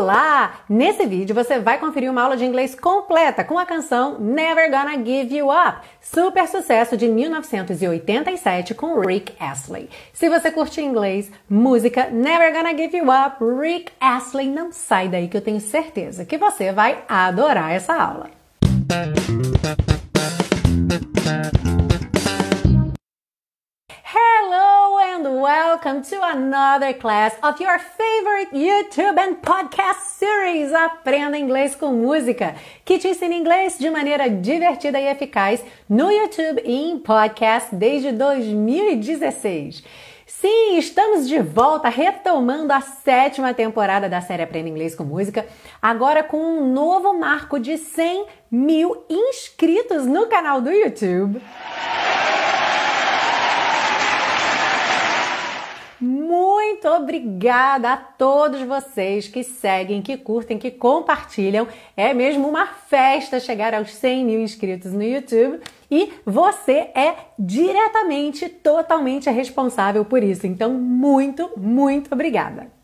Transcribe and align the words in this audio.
Olá! 0.00 0.60
Nesse 0.68 1.04
vídeo 1.06 1.34
você 1.34 1.58
vai 1.58 1.76
conferir 1.76 2.08
uma 2.08 2.22
aula 2.22 2.36
de 2.36 2.44
inglês 2.44 2.72
completa 2.72 3.42
com 3.42 3.58
a 3.58 3.66
canção 3.66 4.16
Never 4.20 4.70
Gonna 4.70 4.94
Give 5.04 5.36
You 5.36 5.48
Up, 5.48 5.80
super 6.00 6.46
sucesso 6.46 6.96
de 6.96 7.08
1987 7.08 8.74
com 8.74 9.00
Rick 9.00 9.34
Astley. 9.40 9.90
Se 10.12 10.28
você 10.28 10.52
curte 10.52 10.80
inglês, 10.80 11.32
música 11.50 12.08
Never 12.10 12.52
Gonna 12.52 12.78
Give 12.78 12.96
You 12.96 13.06
Up, 13.06 13.44
Rick 13.60 13.90
Astley, 14.00 14.48
não 14.48 14.70
sai 14.70 15.08
daí 15.08 15.26
que 15.26 15.36
eu 15.36 15.42
tenho 15.42 15.60
certeza 15.60 16.24
que 16.24 16.38
você 16.38 16.70
vai 16.70 17.02
adorar 17.08 17.72
essa 17.72 17.92
aula. 17.92 18.30
Welcome 25.40 26.02
to 26.02 26.20
another 26.20 26.92
class 26.92 27.32
of 27.44 27.60
your 27.60 27.78
favorite 27.78 28.52
YouTube 28.52 29.16
and 29.18 29.36
podcast 29.40 30.18
series 30.18 30.72
Aprenda 30.72 31.38
Inglês 31.38 31.76
com 31.76 31.92
Música, 31.92 32.56
que 32.84 32.98
te 32.98 33.08
ensina 33.08 33.34
inglês 33.34 33.78
de 33.78 33.88
maneira 33.88 34.28
divertida 34.28 34.98
e 34.98 35.06
eficaz 35.06 35.64
no 35.88 36.10
YouTube 36.10 36.60
e 36.64 36.90
em 36.90 36.98
podcast 36.98 37.72
desde 37.72 38.10
2016. 38.10 39.84
Sim, 40.26 40.76
estamos 40.76 41.28
de 41.28 41.38
volta 41.40 41.88
retomando 41.88 42.72
a 42.72 42.80
sétima 42.80 43.54
temporada 43.54 44.08
da 44.08 44.20
série 44.20 44.42
Aprenda 44.42 44.68
Inglês 44.68 44.96
com 44.96 45.04
Música, 45.04 45.46
agora 45.80 46.24
com 46.24 46.38
um 46.38 46.72
novo 46.72 47.16
marco 47.16 47.60
de 47.60 47.78
100 47.78 48.26
mil 48.50 49.04
inscritos 49.08 50.04
no 50.04 50.26
canal 50.26 50.60
do 50.60 50.70
YouTube. 50.70 51.40
Muito 56.80 56.96
obrigada 56.96 57.92
a 57.92 57.96
todos 57.96 58.62
vocês 58.62 59.26
que 59.26 59.42
seguem, 59.42 60.00
que 60.00 60.16
curtem, 60.16 60.56
que 60.56 60.70
compartilham. 60.70 61.66
É 61.96 62.14
mesmo 62.14 62.46
uma 62.48 62.66
festa 62.66 63.40
chegar 63.40 63.74
aos 63.74 63.92
100 63.92 64.24
mil 64.24 64.40
inscritos 64.40 64.92
no 64.92 65.02
YouTube 65.02 65.58
e 65.90 66.12
você 66.24 66.92
é 66.94 67.16
diretamente, 67.36 68.48
totalmente 68.48 69.28
responsável 69.28 70.04
por 70.04 70.22
isso. 70.22 70.46
Então, 70.46 70.72
muito, 70.72 71.50
muito 71.56 72.14
obrigada. 72.14 72.77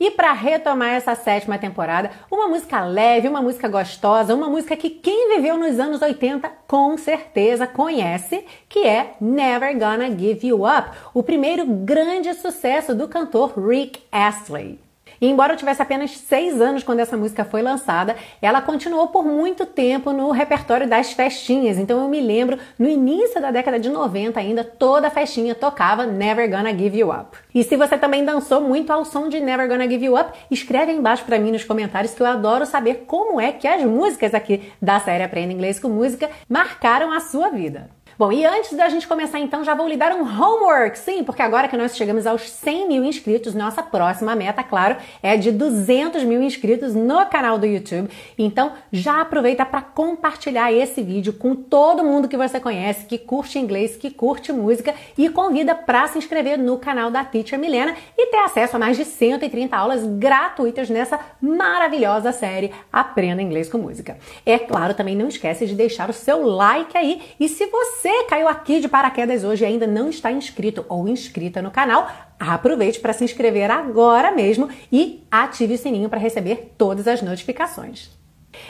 E 0.00 0.10
para 0.10 0.32
retomar 0.32 0.90
essa 0.90 1.14
sétima 1.14 1.58
temporada, 1.58 2.10
uma 2.30 2.46
música 2.46 2.84
leve, 2.84 3.28
uma 3.28 3.42
música 3.42 3.68
gostosa, 3.68 4.34
uma 4.34 4.48
música 4.48 4.76
que 4.76 4.90
quem 4.90 5.36
viveu 5.36 5.56
nos 5.56 5.78
anos 5.80 6.00
80 6.00 6.50
com 6.66 6.96
certeza 6.96 7.66
conhece, 7.66 8.44
que 8.68 8.86
é 8.86 9.14
Never 9.20 9.72
Gonna 9.76 10.08
Give 10.16 10.46
You 10.46 10.64
Up, 10.64 10.90
o 11.12 11.22
primeiro 11.22 11.66
grande 11.66 12.32
sucesso 12.34 12.94
do 12.94 13.08
cantor 13.08 13.58
Rick 13.58 14.00
Astley. 14.12 14.87
E 15.20 15.26
embora 15.26 15.52
eu 15.52 15.56
tivesse 15.56 15.82
apenas 15.82 16.12
seis 16.12 16.60
anos 16.60 16.82
quando 16.82 17.00
essa 17.00 17.16
música 17.16 17.44
foi 17.44 17.62
lançada, 17.62 18.16
ela 18.40 18.60
continuou 18.60 19.08
por 19.08 19.24
muito 19.24 19.66
tempo 19.66 20.12
no 20.12 20.30
repertório 20.30 20.88
das 20.88 21.12
festinhas. 21.12 21.78
Então 21.78 22.00
eu 22.00 22.08
me 22.08 22.20
lembro, 22.20 22.58
no 22.78 22.88
início 22.88 23.40
da 23.40 23.50
década 23.50 23.78
de 23.78 23.88
90 23.88 24.38
ainda, 24.38 24.64
toda 24.64 25.10
festinha 25.10 25.54
tocava 25.54 26.06
Never 26.06 26.48
Gonna 26.50 26.76
Give 26.76 26.98
You 26.98 27.10
Up. 27.10 27.36
E 27.54 27.64
se 27.64 27.76
você 27.76 27.98
também 27.98 28.24
dançou 28.24 28.60
muito 28.60 28.92
ao 28.92 29.04
som 29.04 29.28
de 29.28 29.40
Never 29.40 29.68
Gonna 29.68 29.88
Give 29.88 30.06
You 30.06 30.18
Up, 30.18 30.30
escreve 30.50 30.92
aí 30.92 30.98
embaixo 30.98 31.24
para 31.24 31.38
mim 31.38 31.50
nos 31.50 31.64
comentários 31.64 32.14
que 32.14 32.22
eu 32.22 32.26
adoro 32.26 32.64
saber 32.66 33.04
como 33.06 33.40
é 33.40 33.52
que 33.52 33.66
as 33.66 33.82
músicas 33.84 34.34
aqui 34.34 34.72
da 34.80 35.00
série 35.00 35.24
Aprenda 35.24 35.52
Inglês 35.52 35.78
com 35.80 35.88
Música 35.88 36.30
marcaram 36.48 37.12
a 37.12 37.20
sua 37.20 37.50
vida. 37.50 37.90
Bom, 38.18 38.32
e 38.32 38.44
antes 38.44 38.76
da 38.76 38.88
gente 38.88 39.06
começar 39.06 39.38
então, 39.38 39.62
já 39.62 39.76
vou 39.76 39.86
lhe 39.86 39.96
dar 39.96 40.10
um 40.10 40.22
homework, 40.22 40.98
sim, 40.98 41.22
porque 41.22 41.40
agora 41.40 41.68
que 41.68 41.76
nós 41.76 41.96
chegamos 41.96 42.26
aos 42.26 42.50
100 42.50 42.88
mil 42.88 43.04
inscritos, 43.04 43.54
nossa 43.54 43.80
próxima 43.80 44.34
meta, 44.34 44.60
claro, 44.64 44.96
é 45.22 45.36
de 45.36 45.52
200 45.52 46.24
mil 46.24 46.42
inscritos 46.42 46.96
no 46.96 47.24
canal 47.26 47.60
do 47.60 47.64
YouTube. 47.64 48.10
Então, 48.36 48.72
já 48.90 49.20
aproveita 49.20 49.64
para 49.64 49.82
compartilhar 49.82 50.72
esse 50.72 51.00
vídeo 51.00 51.32
com 51.32 51.54
todo 51.54 52.02
mundo 52.02 52.26
que 52.26 52.36
você 52.36 52.58
conhece, 52.58 53.06
que 53.06 53.18
curte 53.18 53.56
inglês, 53.56 53.94
que 53.94 54.10
curte 54.10 54.52
música 54.52 54.96
e 55.16 55.28
convida 55.28 55.72
para 55.76 56.08
se 56.08 56.18
inscrever 56.18 56.58
no 56.58 56.76
canal 56.76 57.12
da 57.12 57.24
Teacher 57.24 57.56
Milena 57.56 57.94
e 58.16 58.26
ter 58.32 58.38
acesso 58.38 58.74
a 58.74 58.80
mais 58.80 58.96
de 58.96 59.04
130 59.04 59.76
aulas 59.76 60.04
gratuitas 60.04 60.90
nessa 60.90 61.20
maravilhosa 61.40 62.32
série 62.32 62.72
Aprenda 62.92 63.40
Inglês 63.40 63.68
com 63.68 63.78
Música. 63.78 64.18
É 64.44 64.58
claro, 64.58 64.92
também 64.92 65.14
não 65.14 65.28
esquece 65.28 65.66
de 65.66 65.76
deixar 65.76 66.10
o 66.10 66.12
seu 66.12 66.44
like 66.44 66.98
aí 66.98 67.22
e 67.38 67.48
se 67.48 67.66
você 67.66 68.07
você 68.08 68.24
caiu 68.24 68.48
aqui 68.48 68.80
de 68.80 68.88
paraquedas 68.88 69.44
hoje 69.44 69.64
e 69.64 69.66
ainda 69.66 69.86
não 69.86 70.08
está 70.08 70.32
inscrito 70.32 70.82
ou 70.88 71.06
inscrita 71.06 71.60
no 71.60 71.70
canal, 71.70 72.10
aproveite 72.40 73.00
para 73.00 73.12
se 73.12 73.22
inscrever 73.22 73.70
agora 73.70 74.30
mesmo 74.30 74.70
e 74.90 75.22
ative 75.30 75.74
o 75.74 75.78
sininho 75.78 76.08
para 76.08 76.18
receber 76.18 76.72
todas 76.78 77.06
as 77.06 77.20
notificações. 77.20 78.10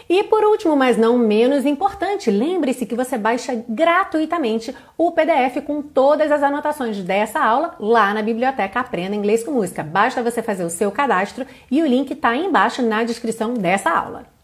E 0.09 0.25
por 0.25 0.43
último, 0.43 0.75
mas 0.75 0.97
não 0.97 1.16
menos 1.16 1.65
importante, 1.65 2.32
lembre-se 2.32 2.84
que 2.84 2.97
você 2.97 3.16
baixa 3.16 3.65
gratuitamente 3.69 4.75
o 4.97 5.12
PDF 5.12 5.62
com 5.65 5.82
todas 5.82 6.32
as 6.32 6.43
anotações 6.43 6.99
dessa 7.05 7.38
aula 7.38 7.76
lá 7.78 8.12
na 8.12 8.22
biblioteca 8.22 8.81
Aprenda 8.81 9.15
Inglês 9.15 9.44
com 9.44 9.53
Música. 9.53 9.84
Basta 9.84 10.20
você 10.20 10.43
fazer 10.43 10.65
o 10.65 10.70
seu 10.70 10.91
cadastro 10.91 11.47
e 11.70 11.81
o 11.81 11.87
link 11.87 12.10
está 12.10 12.34
embaixo 12.34 12.82
na 12.82 13.05
descrição 13.05 13.55
dessa 13.55 13.88
aula. 13.88 14.38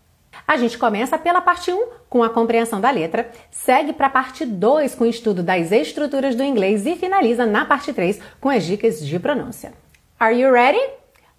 A 0.47 0.59
gente 0.59 0.77
começa 0.77 1.16
pela 1.16 1.41
parte 1.41 1.72
1 1.72 1.87
com 2.09 2.22
a 2.22 2.28
compreensão 2.28 2.78
da 2.81 2.91
letra, 2.91 3.31
segue 3.50 3.94
para 3.94 4.09
a 4.09 4.10
parte 4.10 4.44
2 4.44 4.94
com 4.94 5.05
o 5.05 5.09
estudo 5.09 5.43
das 5.43 5.72
estruturas 5.72 6.34
do 6.34 6.43
inglês 6.43 6.84
e 6.84 6.97
finaliza 6.97 7.47
na 7.47 7.65
parte 7.65 7.93
3 7.93 8.21
com 8.41 8.50
as 8.50 8.65
dicas 8.65 9.05
de 9.05 9.19
pronúncia. 9.19 9.72
Are 10.21 10.38
you 10.38 10.53
ready? 10.53 10.82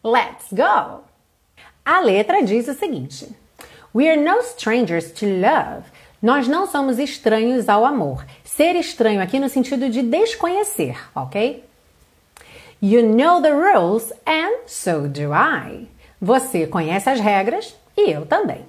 Let's 0.03 0.51
go! 0.51 1.03
A 1.85 1.99
letra 1.99 2.41
diz 2.41 2.67
o 2.67 2.73
seguinte: 2.73 3.29
We 3.93 4.09
are 4.09 4.19
no 4.19 4.39
strangers 4.39 5.11
to 5.11 5.25
love. 5.25 5.85
Nós 6.19 6.47
não 6.47 6.65
somos 6.65 6.97
estranhos 6.97 7.69
ao 7.69 7.85
amor. 7.85 8.25
Ser 8.43 8.75
estranho 8.75 9.21
aqui 9.21 9.39
no 9.39 9.49
sentido 9.49 9.87
de 9.87 10.01
desconhecer, 10.01 10.97
ok? 11.15 11.63
You 12.81 13.07
know 13.15 13.39
the 13.41 13.51
rules 13.51 14.11
and 14.25 14.65
so 14.65 15.07
do 15.07 15.31
I. 15.31 15.87
Você 16.19 16.65
conhece 16.65 17.07
as 17.07 17.19
regras 17.19 17.75
e 17.95 18.09
eu 18.09 18.25
também. 18.25 18.65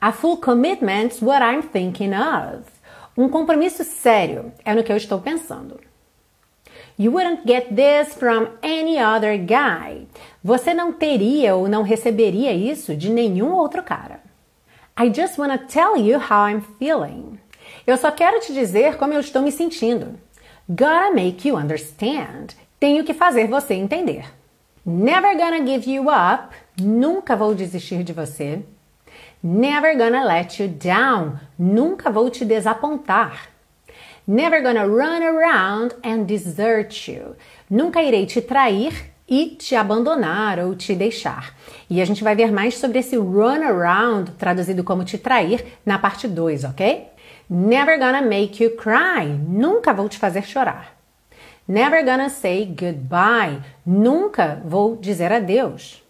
A 0.00 0.12
full 0.12 0.36
commitment's 0.36 1.20
what 1.20 1.42
I'm 1.42 1.60
thinking 1.60 2.14
of. 2.14 2.62
Um 3.16 3.28
compromisso 3.28 3.82
sério 3.82 4.52
é 4.64 4.72
no 4.72 4.84
que 4.84 4.92
eu 4.92 4.96
estou 4.96 5.18
pensando. 5.20 5.80
You 6.96 7.12
wouldn't 7.12 7.44
get 7.44 7.74
this 7.74 8.14
from 8.14 8.46
any 8.62 8.96
other 8.96 9.36
guy. 9.36 10.06
Você 10.42 10.72
não 10.72 10.92
teria 10.92 11.56
ou 11.56 11.68
não 11.68 11.82
receberia 11.82 12.52
isso 12.52 12.94
de 12.94 13.10
nenhum 13.10 13.52
outro 13.52 13.82
cara. 13.82 14.20
I 14.96 15.12
just 15.12 15.36
want 15.36 15.52
to 15.52 15.66
tell 15.66 15.96
you 15.96 16.20
how 16.20 16.48
I'm 16.48 16.60
feeling. 16.78 17.40
Eu 17.84 17.96
só 17.96 18.12
quero 18.12 18.38
te 18.38 18.54
dizer 18.54 18.98
como 18.98 19.12
eu 19.12 19.20
estou 19.20 19.42
me 19.42 19.50
sentindo. 19.50 20.16
Gotta 20.68 21.10
make 21.12 21.48
you 21.48 21.56
understand. 21.56 22.54
Tenho 22.78 23.02
que 23.02 23.14
fazer 23.14 23.48
você 23.48 23.74
entender. 23.74 24.26
Never 24.86 25.36
gonna 25.36 25.66
give 25.66 25.90
you 25.90 26.04
up. 26.08 26.54
Nunca 26.80 27.34
vou 27.34 27.52
desistir 27.52 28.04
de 28.04 28.12
você. 28.12 28.62
Never 29.42 29.94
gonna 29.96 30.24
let 30.24 30.60
you 30.60 30.68
down. 30.68 31.38
Nunca 31.56 32.10
vou 32.10 32.28
te 32.28 32.44
desapontar. 32.44 33.48
Never 34.26 34.60
gonna 34.60 34.86
run 34.86 35.22
around 35.22 35.94
and 36.02 36.24
desert 36.26 37.08
you. 37.08 37.36
Nunca 37.70 38.02
irei 38.02 38.26
te 38.26 38.42
trair 38.42 39.12
e 39.28 39.56
te 39.56 39.76
abandonar 39.76 40.58
ou 40.58 40.74
te 40.74 40.94
deixar. 40.94 41.54
E 41.88 42.00
a 42.00 42.04
gente 42.04 42.24
vai 42.24 42.34
ver 42.34 42.50
mais 42.50 42.76
sobre 42.76 42.98
esse 42.98 43.16
run 43.16 43.62
around, 43.62 44.32
traduzido 44.32 44.82
como 44.82 45.04
te 45.04 45.16
trair, 45.16 45.64
na 45.86 45.98
parte 45.98 46.26
2, 46.26 46.64
ok? 46.64 47.06
Never 47.48 47.98
gonna 47.98 48.22
make 48.22 48.62
you 48.62 48.76
cry. 48.76 49.26
Nunca 49.26 49.94
vou 49.94 50.08
te 50.08 50.18
fazer 50.18 50.44
chorar. 50.44 50.94
Never 51.66 52.04
gonna 52.04 52.28
say 52.28 52.66
goodbye. 52.66 53.62
Nunca 53.86 54.60
vou 54.64 54.96
dizer 54.96 55.32
adeus. 55.32 56.02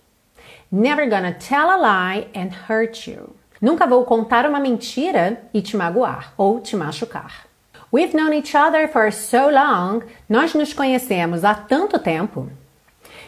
Never 0.70 1.06
gonna 1.06 1.32
tell 1.32 1.70
a 1.70 1.78
lie 1.78 2.26
and 2.34 2.50
hurt 2.68 3.06
you. 3.06 3.34
Nunca 3.60 3.86
vou 3.86 4.04
contar 4.04 4.46
uma 4.46 4.60
mentira 4.60 5.40
e 5.54 5.62
te 5.62 5.76
magoar 5.76 6.34
ou 6.36 6.60
te 6.60 6.76
machucar. 6.76 7.46
We've 7.90 8.14
known 8.14 8.34
each 8.34 8.54
other 8.54 8.86
for 8.86 9.10
so 9.10 9.48
long. 9.48 10.02
Nós 10.28 10.52
nos 10.52 10.74
conhecemos 10.74 11.42
há 11.42 11.54
tanto 11.54 11.98
tempo. 11.98 12.50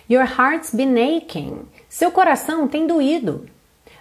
Your 0.06 0.26
heart's 0.26 0.74
been 0.74 0.98
aching. 0.98 1.66
Seu 1.88 2.10
coração 2.10 2.68
tem 2.68 2.86
doído. 2.86 3.48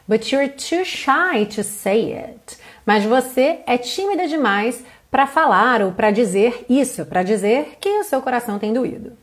But 0.05 0.33
you're 0.33 0.49
too 0.49 0.83
shy 0.83 1.45
to 1.55 1.63
say 1.63 2.13
it. 2.13 2.57
Mas 2.85 3.05
você 3.05 3.61
é 3.65 3.77
tímida 3.77 4.27
demais 4.27 4.83
para 5.09 5.25
falar 5.25 5.81
ou 5.81 5.93
para 5.93 6.11
dizer 6.11 6.65
isso, 6.67 7.05
para 7.05 7.23
dizer 7.23 7.77
que 7.79 7.99
o 7.99 8.03
seu 8.03 8.21
coração 8.21 8.59
tem 8.59 8.73
doído. 8.73 9.13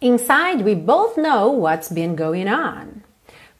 Inside, 0.00 0.64
we 0.64 0.74
both 0.74 1.18
know 1.18 1.60
what's 1.60 1.92
been 1.92 2.16
going 2.16 2.48
on. 2.48 3.02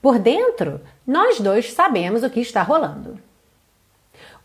Por 0.05 0.19
dentro, 0.19 0.83
nós 1.06 1.41
dois 1.41 1.73
sabemos 1.73 2.23
o 2.23 2.29
que 2.29 2.41
está 2.41 2.61
rolando. 2.61 3.19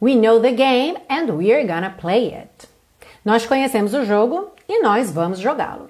We 0.01 0.15
know 0.15 0.39
the 0.39 0.53
game 0.53 0.97
and 1.09 1.33
we're 1.33 1.67
gonna 1.67 1.97
play 1.99 2.33
it. 2.33 2.69
Nós 3.25 3.45
conhecemos 3.45 3.93
o 3.93 4.05
jogo 4.05 4.51
e 4.69 4.81
nós 4.81 5.11
vamos 5.11 5.37
jogá-lo. 5.37 5.89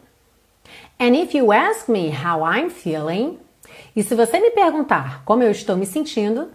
And 0.99 1.15
if 1.15 1.35
you 1.35 1.51
ask 1.51 1.87
me 1.87 2.09
how 2.09 2.43
I'm 2.43 2.71
feeling, 2.71 3.37
E 3.95 4.01
se 4.01 4.15
você 4.15 4.39
me 4.39 4.49
perguntar 4.49 5.21
como 5.23 5.43
eu 5.43 5.51
estou 5.51 5.77
me 5.77 5.85
sentindo, 5.85 6.49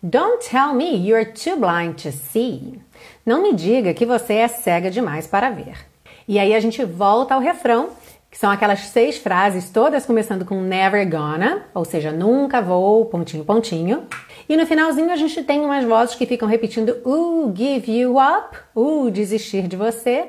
Don't 0.00 0.48
tell 0.48 0.72
me 0.72 0.94
you're 1.04 1.32
too 1.32 1.56
blind 1.56 1.96
to 2.04 2.12
see. 2.12 2.80
Não 3.26 3.42
me 3.42 3.54
diga 3.54 3.92
que 3.92 4.06
você 4.06 4.34
é 4.34 4.46
cega 4.46 4.88
demais 4.88 5.26
para 5.26 5.50
ver. 5.50 5.84
E 6.28 6.38
aí 6.38 6.54
a 6.54 6.60
gente 6.60 6.84
volta 6.84 7.34
ao 7.34 7.40
refrão, 7.40 7.90
que 8.36 8.40
são 8.40 8.50
aquelas 8.50 8.80
seis 8.80 9.16
frases, 9.16 9.70
todas 9.70 10.04
começando 10.04 10.44
com 10.44 10.60
never 10.60 11.08
gonna, 11.08 11.64
ou 11.72 11.86
seja, 11.86 12.12
nunca 12.12 12.60
vou, 12.60 13.06
pontinho, 13.06 13.46
pontinho. 13.46 14.06
E 14.46 14.58
no 14.58 14.66
finalzinho 14.66 15.10
a 15.10 15.16
gente 15.16 15.42
tem 15.42 15.62
umas 15.62 15.86
vozes 15.86 16.14
que 16.14 16.26
ficam 16.26 16.46
repetindo 16.46 16.98
uh, 17.02 17.50
give 17.56 17.90
you 17.90 18.18
up, 18.18 18.54
uh, 18.74 19.10
desistir 19.10 19.66
de 19.66 19.74
você. 19.74 20.26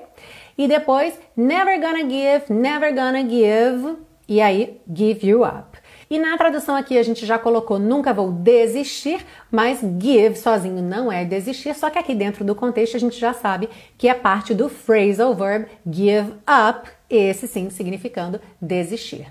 E 0.57 0.69
depois 0.69 1.19
never 1.35 1.77
gonna 1.81 2.09
give, 2.09 2.45
never 2.49 2.95
gonna 2.95 3.23
give, 3.23 3.97
e 4.25 4.39
aí 4.39 4.79
give 4.89 5.27
you 5.27 5.43
up. 5.43 5.77
E 6.09 6.17
na 6.17 6.37
tradução 6.37 6.75
aqui 6.75 6.97
a 6.97 7.03
gente 7.03 7.25
já 7.25 7.37
colocou 7.37 7.77
nunca 7.77 8.13
vou 8.13 8.31
desistir, 8.31 9.25
mas 9.51 9.79
give 9.79 10.35
sozinho 10.35 10.81
não 10.81 11.11
é 11.11 11.25
desistir, 11.25 11.75
só 11.75 11.89
que 11.89 11.99
aqui 11.99 12.15
dentro 12.15 12.45
do 12.45 12.55
contexto 12.55 12.95
a 12.95 12.99
gente 12.99 13.19
já 13.19 13.33
sabe 13.33 13.69
que 13.97 14.07
é 14.07 14.13
parte 14.13 14.53
do 14.53 14.69
phrasal 14.69 15.35
verb 15.35 15.67
give 15.89 16.33
up, 16.47 16.89
esse 17.09 17.47
sim 17.47 17.69
significando 17.69 18.39
desistir. 18.61 19.27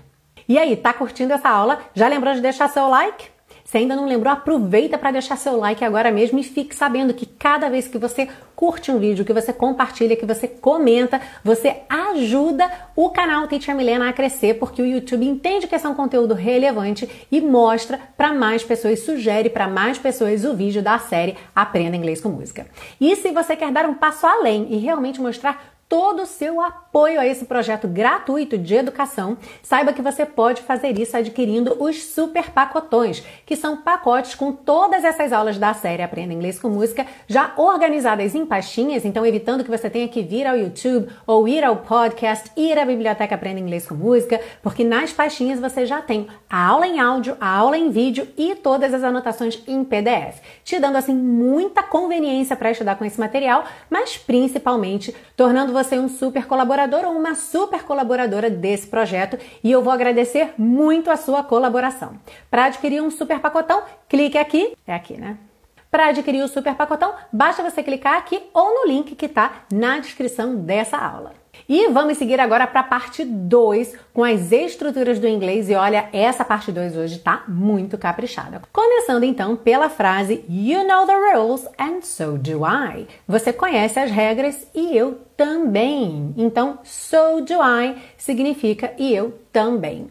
E 0.47 0.57
aí, 0.57 0.77
tá 0.77 0.93
curtindo 0.93 1.33
essa 1.33 1.49
aula? 1.49 1.79
Já 1.93 2.07
lembrou 2.07 2.33
de 2.33 2.41
deixar 2.41 2.69
seu 2.69 2.87
like? 2.87 3.36
Se 3.67 3.77
ainda 3.77 3.97
não 3.97 4.05
lembrou, 4.05 4.31
aproveita 4.31 4.97
para 4.97 5.11
deixar 5.11 5.35
seu 5.35 5.57
like 5.57 5.83
agora 5.83 6.09
mesmo 6.09 6.39
e 6.39 6.43
fique 6.43 6.73
sabendo 6.73 7.13
que 7.13 7.25
cada 7.25 7.69
vez 7.69 7.85
que 7.85 7.97
você 7.97 8.29
curte 8.55 8.89
um 8.89 8.97
vídeo, 8.97 9.25
que 9.25 9.33
você 9.33 9.51
compartilha, 9.51 10.15
que 10.15 10.25
você 10.25 10.47
comenta, 10.47 11.19
você 11.43 11.81
ajuda 11.89 12.71
o 12.95 13.09
canal 13.09 13.45
Teacher 13.45 13.75
Milena 13.75 14.07
a 14.07 14.13
crescer, 14.13 14.53
porque 14.53 14.81
o 14.81 14.85
YouTube 14.85 15.27
entende 15.27 15.67
que 15.67 15.75
esse 15.75 15.85
é 15.85 15.89
um 15.89 15.93
conteúdo 15.93 16.33
relevante 16.33 17.27
e 17.29 17.41
mostra 17.41 17.99
para 18.15 18.33
mais 18.33 18.63
pessoas, 18.63 19.01
sugere 19.01 19.49
para 19.49 19.67
mais 19.67 19.97
pessoas 19.97 20.45
o 20.45 20.55
vídeo 20.55 20.81
da 20.81 20.97
série 20.97 21.35
Aprenda 21.53 21.97
Inglês 21.97 22.21
com 22.21 22.29
Música. 22.29 22.67
E 23.01 23.17
se 23.17 23.31
você 23.31 23.53
quer 23.57 23.73
dar 23.73 23.85
um 23.85 23.95
passo 23.95 24.25
além 24.25 24.67
e 24.69 24.77
realmente 24.77 25.19
mostrar 25.19 25.76
todo 25.89 26.23
o 26.23 26.25
seu 26.25 26.59
apoio 26.59 27.19
a 27.19 27.25
esse 27.25 27.45
projeto 27.45 27.87
gratuito 27.87 28.57
de 28.57 28.75
educação, 28.75 29.37
saiba 29.63 29.93
que 29.93 30.01
você 30.01 30.25
pode 30.25 30.61
fazer 30.61 30.99
isso 30.99 31.15
adquirindo 31.15 31.81
os 31.81 32.03
super 32.03 32.51
pacotões, 32.51 33.23
que 33.45 33.55
são 33.55 33.77
pacotes 33.77 34.35
com 34.35 34.51
todas 34.51 35.05
essas 35.05 35.31
aulas 35.31 35.57
da 35.57 35.73
série 35.73 36.03
Aprenda 36.03 36.33
Inglês 36.33 36.59
com 36.59 36.69
Música 36.69 37.05
já 37.25 37.53
organizadas 37.55 38.35
em 38.35 38.45
pastinhas, 38.45 39.05
então 39.05 39.25
evitando 39.25 39.63
que 39.63 39.69
você 39.69 39.89
tenha 39.89 40.07
que 40.09 40.21
vir 40.21 40.45
ao 40.45 40.57
YouTube 40.57 41.07
ou 41.25 41.47
ir 41.47 41.63
ao 41.63 41.77
podcast, 41.77 42.51
ir 42.57 42.77
à 42.77 42.85
biblioteca 42.85 43.35
Aprenda 43.35 43.59
Inglês 43.59 43.87
com 43.87 43.95
Música, 43.95 44.41
porque 44.61 44.83
nas 44.83 45.13
pastinhas 45.13 45.59
você 45.59 45.85
já 45.85 46.01
tem 46.01 46.27
a 46.49 46.65
aula 46.67 46.85
em 46.85 46.99
áudio, 46.99 47.37
a 47.39 47.47
aula 47.47 47.77
em 47.77 47.89
vídeo 47.89 48.27
e 48.37 48.55
todas 48.55 48.93
as 48.93 49.03
anotações 49.03 49.61
em 49.65 49.83
PDF, 49.85 50.39
te 50.65 50.79
dando 50.79 50.97
assim 50.97 51.15
muita 51.15 51.81
conveniência 51.81 52.57
para 52.57 52.71
estudar 52.71 52.95
com 52.95 53.05
esse 53.05 53.19
material, 53.19 53.63
mas 53.89 54.17
principalmente 54.17 55.15
tornando 55.35 55.76
você 55.77 55.99
um 55.99 56.09
super 56.09 56.47
colaborador 56.47 57.05
ou 57.05 57.11
uma 57.11 57.35
super 57.35 57.83
colaboradora 57.83 58.49
desse 58.49 58.87
projeto 58.87 59.37
e 59.63 59.71
eu 59.71 59.81
vou 59.81 59.93
agradecer 59.93 60.53
muito 60.57 61.11
a 61.11 61.15
sua 61.15 61.43
colaboração. 61.43 62.19
Para 62.49 62.65
adquirir 62.65 63.01
um 63.01 63.11
super 63.11 63.39
pacotão, 63.39 63.83
clique 64.09 64.37
aqui, 64.37 64.73
é 64.87 64.95
aqui, 64.95 65.19
né? 65.19 65.37
Para 65.91 66.07
adquirir 66.07 66.43
o 66.43 66.47
super 66.47 66.73
pacotão, 66.73 67.13
basta 67.31 67.61
você 67.61 67.83
clicar 67.83 68.17
aqui 68.17 68.41
ou 68.53 68.73
no 68.73 68.91
link 68.91 69.15
que 69.15 69.27
está 69.27 69.65
na 69.71 69.99
descrição 69.99 70.55
dessa 70.55 70.97
aula. 70.97 71.36
E 71.69 71.89
vamos 71.89 72.17
seguir 72.17 72.39
agora 72.39 72.65
para 72.65 72.79
a 72.79 72.83
parte 72.83 73.25
2 73.25 73.93
com 74.13 74.23
as 74.23 74.53
estruturas 74.53 75.19
do 75.19 75.27
inglês. 75.27 75.69
E 75.69 75.75
olha, 75.75 76.07
essa 76.13 76.45
parte 76.45 76.71
2 76.71 76.95
hoje 76.95 77.19
tá 77.19 77.43
muito 77.45 77.97
caprichada. 77.97 78.61
Começando 78.71 79.25
então 79.25 79.57
pela 79.57 79.89
frase 79.89 80.45
You 80.47 80.87
know 80.87 81.05
the 81.05 81.33
rules 81.33 81.67
and 81.77 82.01
so 82.03 82.37
do 82.37 82.65
I. 82.65 83.05
Você 83.27 83.51
conhece 83.51 83.99
as 83.99 84.09
regras 84.09 84.65
e 84.73 84.95
eu 84.95 85.19
também. 85.35 86.33
Então, 86.37 86.79
so 86.85 87.41
do 87.41 87.55
I 87.55 87.97
significa 88.15 88.93
e 88.97 89.13
eu 89.13 89.37
também. 89.51 90.07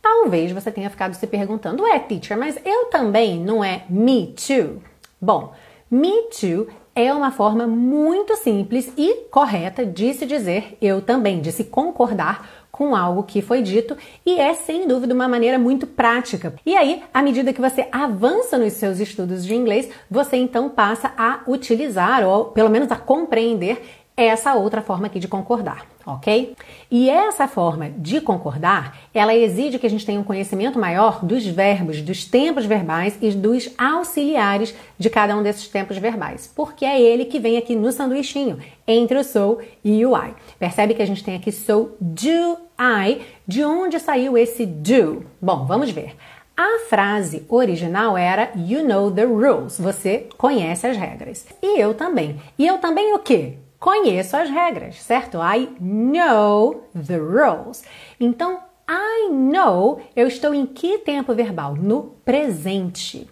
Talvez 0.00 0.52
você 0.52 0.70
tenha 0.70 0.90
ficado 0.90 1.14
se 1.14 1.26
perguntando, 1.26 1.84
é 1.86 1.98
teacher, 1.98 2.38
mas 2.38 2.56
eu 2.64 2.84
também 2.84 3.40
não 3.40 3.64
é 3.64 3.84
me 3.90 4.28
too? 4.28 4.80
Bom, 5.20 5.52
me 5.90 6.28
too 6.30 6.68
é 7.06 7.12
uma 7.12 7.30
forma 7.30 7.66
muito 7.66 8.36
simples 8.36 8.92
e 8.96 9.26
correta 9.30 9.86
de 9.86 10.12
se 10.12 10.26
dizer 10.26 10.76
eu 10.80 11.00
também, 11.00 11.40
de 11.40 11.52
se 11.52 11.64
concordar 11.64 12.48
com 12.70 12.96
algo 12.96 13.24
que 13.24 13.42
foi 13.42 13.60
dito 13.60 13.96
e 14.24 14.38
é 14.40 14.54
sem 14.54 14.88
dúvida 14.88 15.12
uma 15.12 15.28
maneira 15.28 15.58
muito 15.58 15.86
prática. 15.86 16.54
E 16.64 16.74
aí, 16.74 17.02
à 17.12 17.22
medida 17.22 17.52
que 17.52 17.60
você 17.60 17.86
avança 17.92 18.56
nos 18.56 18.72
seus 18.72 18.98
estudos 19.00 19.44
de 19.44 19.54
inglês, 19.54 19.90
você 20.10 20.36
então 20.36 20.68
passa 20.70 21.12
a 21.16 21.40
utilizar 21.46 22.26
ou 22.26 22.46
pelo 22.46 22.70
menos 22.70 22.90
a 22.90 22.96
compreender 22.96 23.82
essa 24.24 24.54
outra 24.54 24.82
forma 24.82 25.06
aqui 25.06 25.18
de 25.18 25.28
concordar, 25.28 25.86
ok? 26.04 26.54
E 26.90 27.08
essa 27.08 27.46
forma 27.46 27.90
de 27.90 28.20
concordar, 28.20 28.98
ela 29.14 29.34
exige 29.34 29.78
que 29.78 29.86
a 29.86 29.90
gente 29.90 30.04
tenha 30.04 30.20
um 30.20 30.24
conhecimento 30.24 30.78
maior 30.78 31.24
dos 31.24 31.46
verbos, 31.46 32.02
dos 32.02 32.24
tempos 32.24 32.64
verbais 32.64 33.18
e 33.20 33.30
dos 33.30 33.70
auxiliares 33.78 34.74
de 34.98 35.08
cada 35.08 35.36
um 35.36 35.42
desses 35.42 35.68
tempos 35.68 35.98
verbais, 35.98 36.52
porque 36.54 36.84
é 36.84 37.00
ele 37.00 37.24
que 37.24 37.38
vem 37.38 37.56
aqui 37.56 37.74
no 37.76 37.92
sanduichinho, 37.92 38.58
entre 38.86 39.18
o 39.18 39.24
sou 39.24 39.60
e 39.84 40.04
o 40.04 40.16
I. 40.16 40.34
Percebe 40.58 40.94
que 40.94 41.02
a 41.02 41.06
gente 41.06 41.24
tem 41.24 41.36
aqui 41.36 41.52
sou, 41.52 41.96
do, 42.00 42.58
I, 42.78 43.20
de 43.46 43.64
onde 43.64 43.98
saiu 44.00 44.36
esse 44.36 44.66
do? 44.66 45.24
Bom, 45.40 45.66
vamos 45.66 45.90
ver. 45.90 46.16
A 46.62 46.80
frase 46.90 47.46
original 47.48 48.18
era 48.18 48.50
You 48.54 48.86
know 48.86 49.10
the 49.10 49.24
rules. 49.24 49.78
Você 49.80 50.28
conhece 50.36 50.86
as 50.86 50.94
regras. 50.94 51.46
E 51.62 51.80
eu 51.80 51.94
também. 51.94 52.38
E 52.58 52.66
eu 52.66 52.76
também 52.76 53.14
o 53.14 53.18
quê? 53.18 53.54
Conheço 53.80 54.36
as 54.36 54.50
regras, 54.50 55.02
certo? 55.02 55.38
I 55.38 55.70
know 55.80 56.84
the 56.94 57.16
rules. 57.16 57.82
Então, 58.20 58.60
I 58.88 59.30
know, 59.30 60.00
eu 60.14 60.28
estou 60.28 60.52
em 60.52 60.66
que 60.66 60.98
tempo 60.98 61.34
verbal? 61.34 61.74
No 61.74 62.14
presente. 62.24 63.26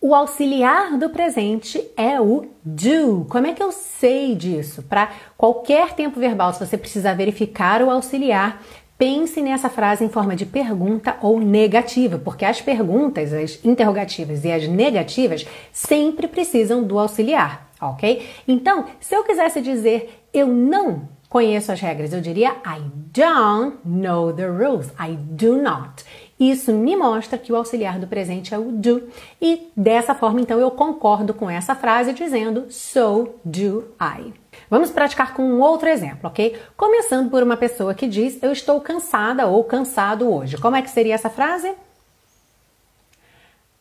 O 0.00 0.14
auxiliar 0.14 0.96
do 0.96 1.10
presente 1.10 1.80
é 1.96 2.20
o 2.20 2.46
do. 2.64 3.26
Como 3.28 3.46
é 3.46 3.52
que 3.52 3.62
eu 3.62 3.70
sei 3.70 4.34
disso? 4.34 4.82
Para 4.82 5.12
qualquer 5.36 5.92
tempo 5.92 6.18
verbal, 6.18 6.52
se 6.52 6.64
você 6.64 6.76
precisar 6.76 7.14
verificar 7.14 7.82
o 7.82 7.90
auxiliar, 7.90 8.62
pense 8.98 9.40
nessa 9.40 9.68
frase 9.68 10.04
em 10.04 10.08
forma 10.08 10.34
de 10.34 10.46
pergunta 10.46 11.16
ou 11.20 11.38
negativa, 11.38 12.18
porque 12.18 12.44
as 12.44 12.60
perguntas, 12.60 13.32
as 13.32 13.64
interrogativas 13.64 14.44
e 14.44 14.50
as 14.50 14.66
negativas 14.66 15.46
sempre 15.72 16.26
precisam 16.26 16.82
do 16.82 16.98
auxiliar 16.98 17.71
ok? 17.90 18.26
Então, 18.46 18.86
se 19.00 19.14
eu 19.14 19.24
quisesse 19.24 19.60
dizer 19.60 20.22
eu 20.32 20.46
não 20.46 21.08
conheço 21.28 21.72
as 21.72 21.80
regras, 21.80 22.12
eu 22.12 22.20
diria 22.20 22.50
I 22.50 22.80
don't 23.12 23.78
know 23.84 24.32
the 24.32 24.46
rules. 24.46 24.88
I 25.00 25.16
do 25.16 25.56
not. 25.56 26.04
Isso 26.38 26.72
me 26.72 26.96
mostra 26.96 27.38
que 27.38 27.52
o 27.52 27.56
auxiliar 27.56 27.98
do 27.98 28.06
presente 28.06 28.52
é 28.52 28.58
o 28.58 28.72
do. 28.72 29.08
E 29.40 29.70
dessa 29.76 30.14
forma, 30.14 30.40
então, 30.40 30.58
eu 30.58 30.70
concordo 30.70 31.32
com 31.32 31.48
essa 31.48 31.74
frase 31.74 32.12
dizendo 32.12 32.66
so 32.68 33.30
do 33.44 33.84
I. 34.00 34.34
Vamos 34.68 34.90
praticar 34.90 35.34
com 35.34 35.42
um 35.42 35.60
outro 35.60 35.88
exemplo, 35.88 36.28
ok? 36.28 36.58
Começando 36.76 37.30
por 37.30 37.42
uma 37.42 37.56
pessoa 37.56 37.94
que 37.94 38.06
diz 38.06 38.42
eu 38.42 38.52
estou 38.52 38.80
cansada 38.80 39.46
ou 39.46 39.62
cansado 39.64 40.30
hoje. 40.30 40.58
Como 40.58 40.76
é 40.76 40.82
que 40.82 40.90
seria 40.90 41.14
essa 41.14 41.30
frase? 41.30 41.72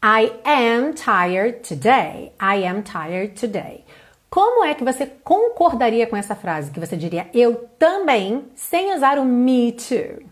I 0.03 0.31
am 0.43 0.93
tired 0.93 1.67
today. 1.67 2.31
I 2.41 2.65
am 2.65 2.81
tired 2.81 3.39
today. 3.39 3.83
Como 4.31 4.63
é 4.63 4.73
que 4.73 4.81
você 4.81 5.05
concordaria 5.05 6.07
com 6.07 6.15
essa 6.15 6.33
frase? 6.33 6.71
Que 6.71 6.79
você 6.79 6.95
diria 6.95 7.27
eu 7.33 7.67
também, 7.77 8.45
sem 8.55 8.95
usar 8.95 9.19
o 9.19 9.25
me 9.25 9.73
too. 9.73 10.25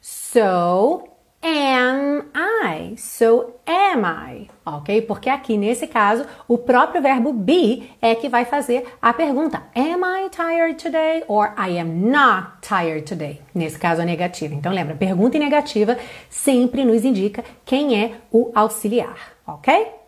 So 0.00 1.02
am 1.42 2.22
I. 2.32 2.96
So 2.96 3.54
am 3.66 4.04
I. 4.04 4.48
Ok? 4.64 5.02
Porque 5.02 5.28
aqui 5.28 5.56
nesse 5.56 5.88
caso, 5.88 6.24
o 6.46 6.56
próprio 6.56 7.02
verbo 7.02 7.32
be 7.32 7.90
é 8.00 8.14
que 8.14 8.28
vai 8.28 8.44
fazer 8.44 8.86
a 9.02 9.12
pergunta: 9.12 9.60
Am 9.74 10.04
I 10.04 10.28
tired 10.30 10.80
today? 10.80 11.24
Or 11.26 11.52
I 11.58 11.76
am 11.76 12.08
not 12.08 12.60
tired 12.60 13.02
today. 13.02 13.40
Nesse 13.52 13.80
caso, 13.80 14.00
a 14.00 14.04
negativa. 14.04 14.54
Então 14.54 14.72
lembra, 14.72 14.94
pergunta 14.94 15.36
e 15.36 15.40
negativa 15.40 15.98
sempre 16.30 16.84
nos 16.84 17.04
indica 17.04 17.44
quem 17.64 18.00
é 18.00 18.12
o 18.30 18.52
auxiliar. 18.54 19.32
Ok? 19.44 20.01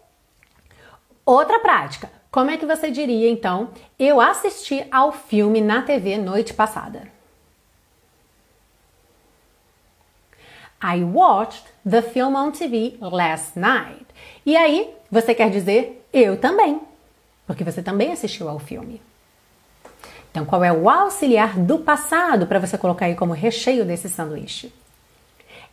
Outra 1.24 1.58
prática. 1.58 2.10
Como 2.30 2.50
é 2.50 2.56
que 2.56 2.66
você 2.66 2.90
diria 2.90 3.30
então? 3.30 3.70
Eu 3.98 4.20
assisti 4.20 4.86
ao 4.90 5.12
filme 5.12 5.60
na 5.60 5.82
TV 5.82 6.18
noite 6.18 6.52
passada. 6.52 7.08
I 10.82 11.02
watched 11.02 11.64
the 11.88 12.02
film 12.02 12.34
on 12.34 12.50
TV 12.50 12.96
last 13.00 13.58
night. 13.58 14.04
E 14.44 14.56
aí, 14.56 14.92
você 15.10 15.34
quer 15.34 15.48
dizer 15.48 16.06
eu 16.12 16.38
também, 16.38 16.80
porque 17.46 17.64
você 17.64 17.82
também 17.82 18.12
assistiu 18.12 18.48
ao 18.48 18.58
filme. 18.58 19.00
Então, 20.30 20.44
qual 20.44 20.62
é 20.62 20.72
o 20.72 20.90
auxiliar 20.90 21.56
do 21.58 21.78
passado 21.78 22.46
para 22.46 22.58
você 22.58 22.76
colocar 22.76 23.06
aí 23.06 23.14
como 23.14 23.32
recheio 23.32 23.84
desse 23.84 24.08
sanduíche? 24.08 24.72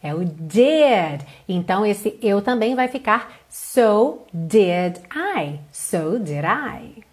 É 0.01 0.13
o 0.13 0.25
did. 0.25 1.25
Então 1.47 1.85
esse 1.85 2.17
eu 2.21 2.41
também 2.41 2.75
vai 2.75 2.87
ficar 2.87 3.31
so 3.49 4.19
did 4.33 4.97
I. 5.15 5.59
So 5.71 6.19
did 6.19 6.43
I. 6.43 7.03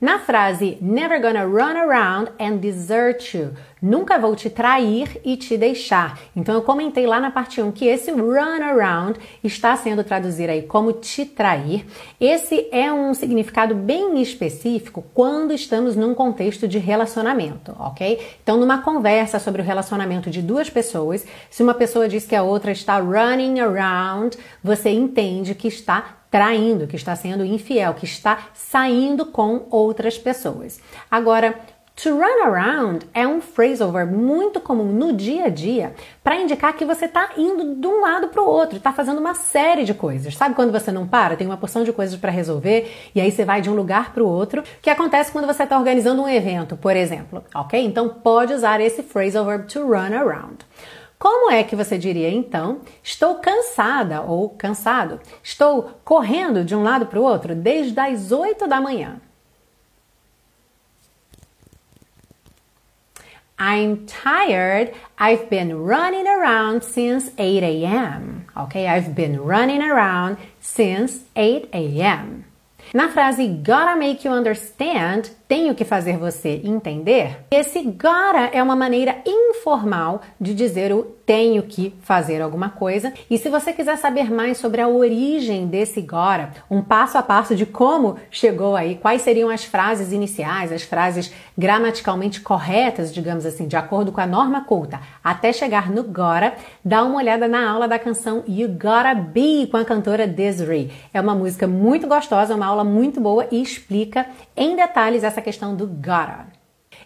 Na 0.00 0.18
frase 0.18 0.78
Never 0.80 1.20
gonna 1.20 1.44
run 1.44 1.76
around 1.76 2.32
and 2.40 2.56
desert 2.58 3.36
you, 3.36 3.54
nunca 3.80 4.18
vou 4.18 4.34
te 4.36 4.50
trair 4.50 5.20
e 5.24 5.36
te 5.36 5.56
deixar. 5.56 6.18
Então 6.34 6.54
eu 6.54 6.62
comentei 6.62 7.06
lá 7.06 7.20
na 7.20 7.30
parte 7.30 7.60
1 7.60 7.72
que 7.72 7.86
esse 7.86 8.10
run 8.10 8.62
around 8.62 9.18
está 9.42 9.74
sendo 9.76 10.04
traduzido 10.04 10.52
aí 10.52 10.62
como 10.62 10.92
te 10.92 11.24
trair. 11.24 11.86
Esse 12.20 12.68
é 12.70 12.92
um 12.92 13.14
significado 13.14 13.74
bem 13.74 14.20
específico 14.20 15.04
quando 15.14 15.52
estamos 15.52 15.96
num 15.96 16.14
contexto 16.14 16.68
de 16.68 16.78
relacionamento, 16.78 17.74
ok? 17.78 18.20
Então 18.42 18.56
numa 18.56 18.82
conversa 18.82 19.38
sobre 19.38 19.62
o 19.62 19.64
relacionamento 19.64 20.30
de 20.30 20.42
duas 20.42 20.68
pessoas, 20.68 21.26
se 21.50 21.62
uma 21.62 21.74
pessoa 21.74 22.08
diz 22.08 22.26
que 22.26 22.36
a 22.36 22.42
outra 22.42 22.72
está 22.72 22.98
running 22.98 23.60
around, 23.60 24.36
você 24.62 24.90
entende 24.90 25.54
que 25.54 25.68
está 25.68 26.16
traindo, 26.30 26.86
que 26.86 26.96
está 26.96 27.16
sendo 27.16 27.44
infiel, 27.44 27.94
que 27.94 28.04
está 28.04 28.50
saindo 28.54 29.26
com 29.26 29.66
outras 29.70 30.16
pessoas. 30.16 30.80
Agora, 31.10 31.58
To 32.02 32.16
run 32.16 32.46
around 32.46 33.06
é 33.12 33.28
um 33.28 33.42
phrasal 33.42 33.92
verb 33.92 34.10
muito 34.16 34.58
comum 34.58 34.86
no 34.86 35.12
dia 35.12 35.44
a 35.44 35.48
dia 35.50 35.94
para 36.24 36.40
indicar 36.40 36.72
que 36.72 36.82
você 36.82 37.04
está 37.04 37.32
indo 37.36 37.74
de 37.74 37.86
um 37.86 38.00
lado 38.00 38.28
para 38.28 38.40
o 38.40 38.46
outro, 38.46 38.78
está 38.78 38.90
fazendo 38.90 39.18
uma 39.18 39.34
série 39.34 39.84
de 39.84 39.92
coisas. 39.92 40.34
Sabe 40.34 40.54
quando 40.54 40.72
você 40.72 40.90
não 40.90 41.06
para, 41.06 41.36
tem 41.36 41.46
uma 41.46 41.58
porção 41.58 41.84
de 41.84 41.92
coisas 41.92 42.18
para 42.18 42.30
resolver 42.30 42.90
e 43.14 43.20
aí 43.20 43.30
você 43.30 43.44
vai 43.44 43.60
de 43.60 43.68
um 43.68 43.74
lugar 43.74 44.14
para 44.14 44.22
o 44.22 44.26
outro? 44.26 44.62
O 44.62 44.64
que 44.80 44.88
acontece 44.88 45.30
quando 45.30 45.46
você 45.46 45.64
está 45.64 45.76
organizando 45.76 46.22
um 46.22 46.28
evento, 46.28 46.74
por 46.74 46.96
exemplo, 46.96 47.44
ok? 47.54 47.84
Então 47.84 48.08
pode 48.08 48.54
usar 48.54 48.80
esse 48.80 49.02
phrasal 49.02 49.44
verb 49.44 49.66
to 49.66 49.80
run 49.80 50.16
around. 50.16 50.64
Como 51.18 51.52
é 51.52 51.62
que 51.62 51.76
você 51.76 51.98
diria 51.98 52.30
então? 52.30 52.80
Estou 53.02 53.34
cansada 53.34 54.22
ou 54.22 54.48
cansado. 54.48 55.20
Estou 55.42 56.00
correndo 56.02 56.64
de 56.64 56.74
um 56.74 56.82
lado 56.82 57.04
para 57.04 57.20
o 57.20 57.24
outro 57.24 57.54
desde 57.54 58.00
as 58.00 58.32
8 58.32 58.66
da 58.66 58.80
manhã. 58.80 59.20
I'm 63.60 64.06
tired. 64.06 64.94
I've 65.18 65.50
been 65.50 65.82
running 65.82 66.26
around 66.26 66.82
since 66.82 67.30
8 67.36 67.62
a.m. 67.62 68.46
Okay, 68.56 68.88
I've 68.88 69.14
been 69.14 69.38
running 69.38 69.82
around 69.82 70.38
since 70.60 71.24
8 71.36 71.68
a.m. 71.74 72.46
Na 72.94 73.12
frase 73.12 73.62
gotta 73.62 73.98
make 73.98 74.24
you 74.24 74.30
understand, 74.30 75.30
tenho 75.50 75.74
que 75.74 75.84
fazer 75.84 76.16
você 76.16 76.60
entender, 76.62 77.44
esse 77.50 77.82
gotta 77.82 78.50
é 78.52 78.62
uma 78.62 78.76
maneira 78.76 79.16
informal 79.26 80.20
de 80.40 80.54
dizer 80.54 80.92
o 80.92 81.18
tenho 81.30 81.62
que 81.62 81.94
fazer 82.02 82.42
alguma 82.42 82.70
coisa. 82.70 83.12
E 83.30 83.38
se 83.38 83.48
você 83.48 83.72
quiser 83.72 83.96
saber 83.96 84.32
mais 84.32 84.58
sobre 84.58 84.80
a 84.80 84.88
origem 84.88 85.68
desse 85.68 86.00
gotta, 86.00 86.50
um 86.68 86.82
passo 86.82 87.16
a 87.18 87.22
passo 87.22 87.54
de 87.54 87.64
como 87.64 88.16
chegou 88.32 88.74
aí, 88.74 88.96
quais 88.96 89.22
seriam 89.22 89.48
as 89.48 89.64
frases 89.64 90.12
iniciais, 90.12 90.72
as 90.72 90.82
frases 90.82 91.32
gramaticalmente 91.56 92.40
corretas, 92.40 93.14
digamos 93.14 93.46
assim, 93.46 93.68
de 93.68 93.76
acordo 93.76 94.10
com 94.10 94.20
a 94.20 94.26
norma 94.26 94.64
culta, 94.64 95.00
até 95.22 95.52
chegar 95.52 95.88
no 95.88 96.02
gotta, 96.02 96.54
dá 96.84 97.04
uma 97.04 97.18
olhada 97.18 97.46
na 97.46 97.70
aula 97.70 97.86
da 97.86 97.96
canção 97.96 98.42
You 98.48 98.68
Gotta 98.68 99.14
Be 99.14 99.68
com 99.70 99.76
a 99.76 99.84
cantora 99.84 100.26
Desiree. 100.26 100.90
É 101.14 101.20
uma 101.20 101.36
música 101.36 101.64
muito 101.68 102.08
gostosa, 102.08 102.56
uma 102.56 102.66
aula 102.66 102.82
muito 102.82 103.20
boa 103.20 103.46
e 103.52 103.62
explica 103.62 104.26
em 104.56 104.74
detalhes 104.74 105.22
essa 105.40 105.42
questão 105.42 105.74
do 105.74 105.86
gotta. 105.86 106.46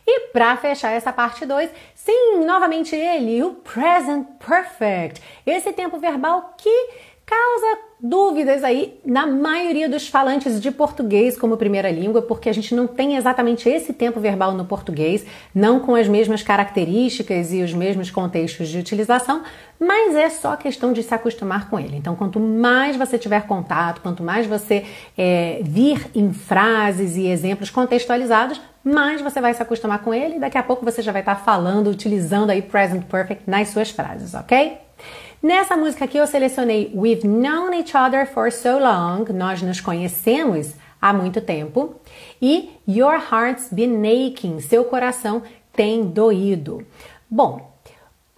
E 0.06 0.28
para 0.32 0.56
fechar 0.56 0.90
essa 0.90 1.12
parte 1.12 1.46
2, 1.46 1.70
sim, 1.94 2.44
novamente 2.44 2.94
ele, 2.94 3.42
o 3.42 3.54
present 3.54 4.26
perfect. 4.38 5.22
Esse 5.46 5.72
tempo 5.72 5.98
verbal 5.98 6.54
que 6.58 6.88
causa 7.26 7.78
dúvidas 8.00 8.62
aí 8.62 9.00
na 9.04 9.26
maioria 9.26 9.88
dos 9.88 10.08
falantes 10.08 10.60
de 10.60 10.70
português 10.70 11.38
como 11.38 11.56
primeira 11.56 11.90
língua, 11.90 12.20
porque 12.20 12.50
a 12.50 12.52
gente 12.52 12.74
não 12.74 12.86
tem 12.86 13.16
exatamente 13.16 13.66
esse 13.66 13.94
tempo 13.94 14.20
verbal 14.20 14.52
no 14.52 14.66
português, 14.66 15.24
não 15.54 15.80
com 15.80 15.94
as 15.94 16.06
mesmas 16.06 16.42
características 16.42 17.50
e 17.52 17.62
os 17.62 17.72
mesmos 17.72 18.10
contextos 18.10 18.68
de 18.68 18.78
utilização, 18.78 19.42
mas 19.80 20.14
é 20.14 20.28
só 20.28 20.54
questão 20.54 20.92
de 20.92 21.02
se 21.02 21.14
acostumar 21.14 21.70
com 21.70 21.78
ele. 21.78 21.96
Então, 21.96 22.14
quanto 22.14 22.38
mais 22.38 22.94
você 22.94 23.18
tiver 23.18 23.46
contato, 23.46 24.02
quanto 24.02 24.22
mais 24.22 24.46
você 24.46 24.84
é, 25.16 25.60
vir 25.62 26.10
em 26.14 26.30
frases 26.32 27.16
e 27.16 27.26
exemplos 27.26 27.70
contextualizados, 27.70 28.60
mais 28.84 29.22
você 29.22 29.40
vai 29.40 29.54
se 29.54 29.62
acostumar 29.62 30.00
com 30.00 30.12
ele 30.12 30.36
e 30.36 30.38
daqui 30.38 30.58
a 30.58 30.62
pouco 30.62 30.84
você 30.84 31.00
já 31.00 31.10
vai 31.10 31.22
estar 31.22 31.36
falando, 31.36 31.88
utilizando 31.88 32.50
aí 32.50 32.60
present 32.60 33.04
perfect 33.04 33.48
nas 33.48 33.68
suas 33.68 33.90
frases, 33.90 34.34
ok? 34.34 34.83
Nessa 35.44 35.76
música 35.76 36.06
aqui 36.06 36.16
eu 36.16 36.26
selecionei 36.26 36.90
We've 36.94 37.28
known 37.28 37.74
each 37.74 37.94
other 37.94 38.26
for 38.26 38.50
so 38.50 38.78
long, 38.78 39.30
nós 39.34 39.60
nos 39.60 39.78
conhecemos 39.78 40.72
há 40.98 41.12
muito 41.12 41.38
tempo, 41.38 41.96
e 42.40 42.70
Your 42.88 43.20
heart's 43.30 43.68
been 43.70 44.00
aching, 44.06 44.58
seu 44.60 44.86
coração 44.86 45.42
tem 45.70 46.02
doído. 46.02 46.86
Bom, 47.28 47.74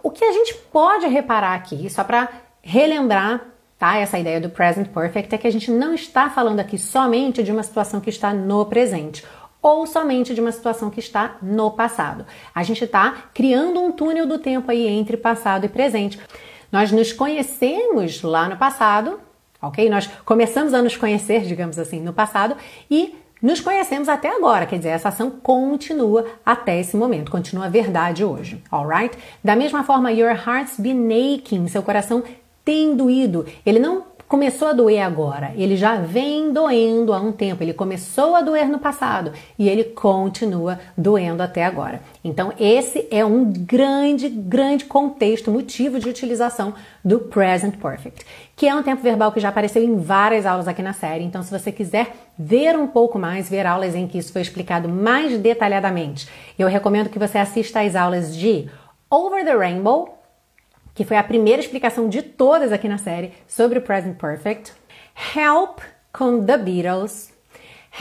o 0.03 0.11
que 0.11 0.25
a 0.25 0.33
gente 0.33 0.53
pode 0.69 1.07
reparar 1.07 1.53
aqui, 1.53 1.89
só 1.89 2.03
para 2.03 2.27
relembrar 2.61 3.39
tá? 3.79 3.95
Essa 3.95 4.19
ideia 4.19 4.41
do 4.41 4.49
present 4.49 4.89
perfect 4.89 5.33
é 5.33 5.37
que 5.37 5.47
a 5.47 5.51
gente 5.51 5.71
não 5.71 5.93
está 5.93 6.29
falando 6.29 6.59
aqui 6.59 6.77
somente 6.77 7.41
de 7.41 7.53
uma 7.53 7.63
situação 7.63 8.01
que 8.01 8.09
está 8.09 8.33
no 8.33 8.65
presente 8.65 9.23
ou 9.61 9.87
somente 9.87 10.33
de 10.33 10.41
uma 10.41 10.51
situação 10.51 10.89
que 10.89 10.99
está 10.99 11.37
no 11.41 11.71
passado. 11.71 12.25
A 12.53 12.63
gente 12.63 12.83
está 12.83 13.29
criando 13.33 13.81
um 13.81 13.93
túnel 13.93 14.25
do 14.25 14.39
tempo 14.39 14.69
aí 14.69 14.87
entre 14.87 15.15
passado 15.15 15.65
e 15.65 15.69
presente. 15.69 16.19
Nós 16.71 16.91
nos 16.91 17.13
conhecemos 17.13 18.21
lá 18.21 18.49
no 18.49 18.57
passado, 18.57 19.19
ok? 19.61 19.89
Nós 19.89 20.09
começamos 20.25 20.73
a 20.73 20.81
nos 20.81 20.95
conhecer, 20.95 21.41
digamos 21.41 21.79
assim, 21.79 21.99
no 21.99 22.13
passado 22.13 22.55
e 22.89 23.15
nos 23.41 23.61
conhecemos 23.61 24.09
até 24.09 24.35
agora, 24.35 24.65
quer 24.65 24.77
dizer, 24.77 24.89
essa 24.89 25.09
ação 25.09 25.29
continua 25.29 26.25
até 26.43 26.79
esse 26.79 26.97
momento, 26.97 27.29
continua 27.29 27.69
verdade 27.69 28.23
hoje, 28.23 28.63
alright? 28.71 29.15
Da 29.43 29.55
mesma 29.55 29.83
forma, 29.83 30.11
your 30.11 30.31
heart's 30.31 30.79
been 30.79 31.07
aching, 31.11 31.67
seu 31.67 31.83
coração 31.83 32.23
tem 32.65 32.95
doído. 32.95 33.45
Ele 33.65 33.79
não 33.79 34.03
começou 34.27 34.67
a 34.67 34.73
doer 34.73 35.01
agora, 35.01 35.53
ele 35.55 35.77
já 35.77 35.95
vem 35.95 36.51
doendo 36.51 37.13
há 37.13 37.19
um 37.19 37.31
tempo, 37.31 37.63
ele 37.63 37.73
começou 37.73 38.35
a 38.35 38.41
doer 38.41 38.67
no 38.69 38.77
passado 38.77 39.31
e 39.57 39.69
ele 39.69 39.85
continua 39.85 40.79
doendo 40.97 41.41
até 41.41 41.63
agora. 41.63 42.01
Então, 42.23 42.51
esse 42.59 43.07
é 43.09 43.23
um 43.23 43.45
grande, 43.45 44.27
grande 44.27 44.83
contexto, 44.85 45.49
motivo 45.49 45.97
de 45.97 46.09
utilização 46.09 46.73
do 47.03 47.19
present 47.19 47.77
perfect, 47.77 48.25
que 48.55 48.67
é 48.67 48.75
um 48.75 48.83
tempo 48.83 49.01
verbal 49.01 49.31
que 49.31 49.39
já 49.39 49.47
apareceu 49.47 49.81
em 49.81 49.97
várias 49.97 50.45
aulas 50.45 50.67
aqui 50.67 50.81
na 50.81 50.93
série. 50.93 51.23
Então, 51.23 51.41
se 51.41 51.49
você 51.49 51.71
quiser 51.71 52.13
ver 52.37 52.77
um 52.77 52.87
pouco 52.87 53.17
mais, 53.17 53.49
ver 53.49 53.65
aulas 53.65 53.95
em 53.95 54.07
que 54.07 54.17
isso 54.17 54.33
foi 54.33 54.41
explicado 54.41 54.89
mais 54.89 55.37
detalhadamente, 55.37 56.27
eu 56.59 56.67
recomendo 56.67 57.09
que 57.09 57.19
você 57.19 57.37
assista 57.37 57.79
às 57.79 57.95
aulas 57.95 58.35
de 58.35 58.67
Over 59.09 59.45
the 59.45 59.55
Rainbow, 59.55 60.16
que 60.97 61.05
foi 61.05 61.15
a 61.15 61.23
primeira 61.23 61.61
explicação 61.61 62.09
de 62.09 62.23
todas 62.23 62.71
aqui 62.71 62.89
na 62.89 62.97
série 62.97 63.31
sobre 63.47 63.77
o 63.77 63.81
Present 63.83 64.17
Perfect. 64.17 64.73
Help 65.35 65.77
com 66.11 66.43
The 66.43 66.57
Beatles. 66.57 67.31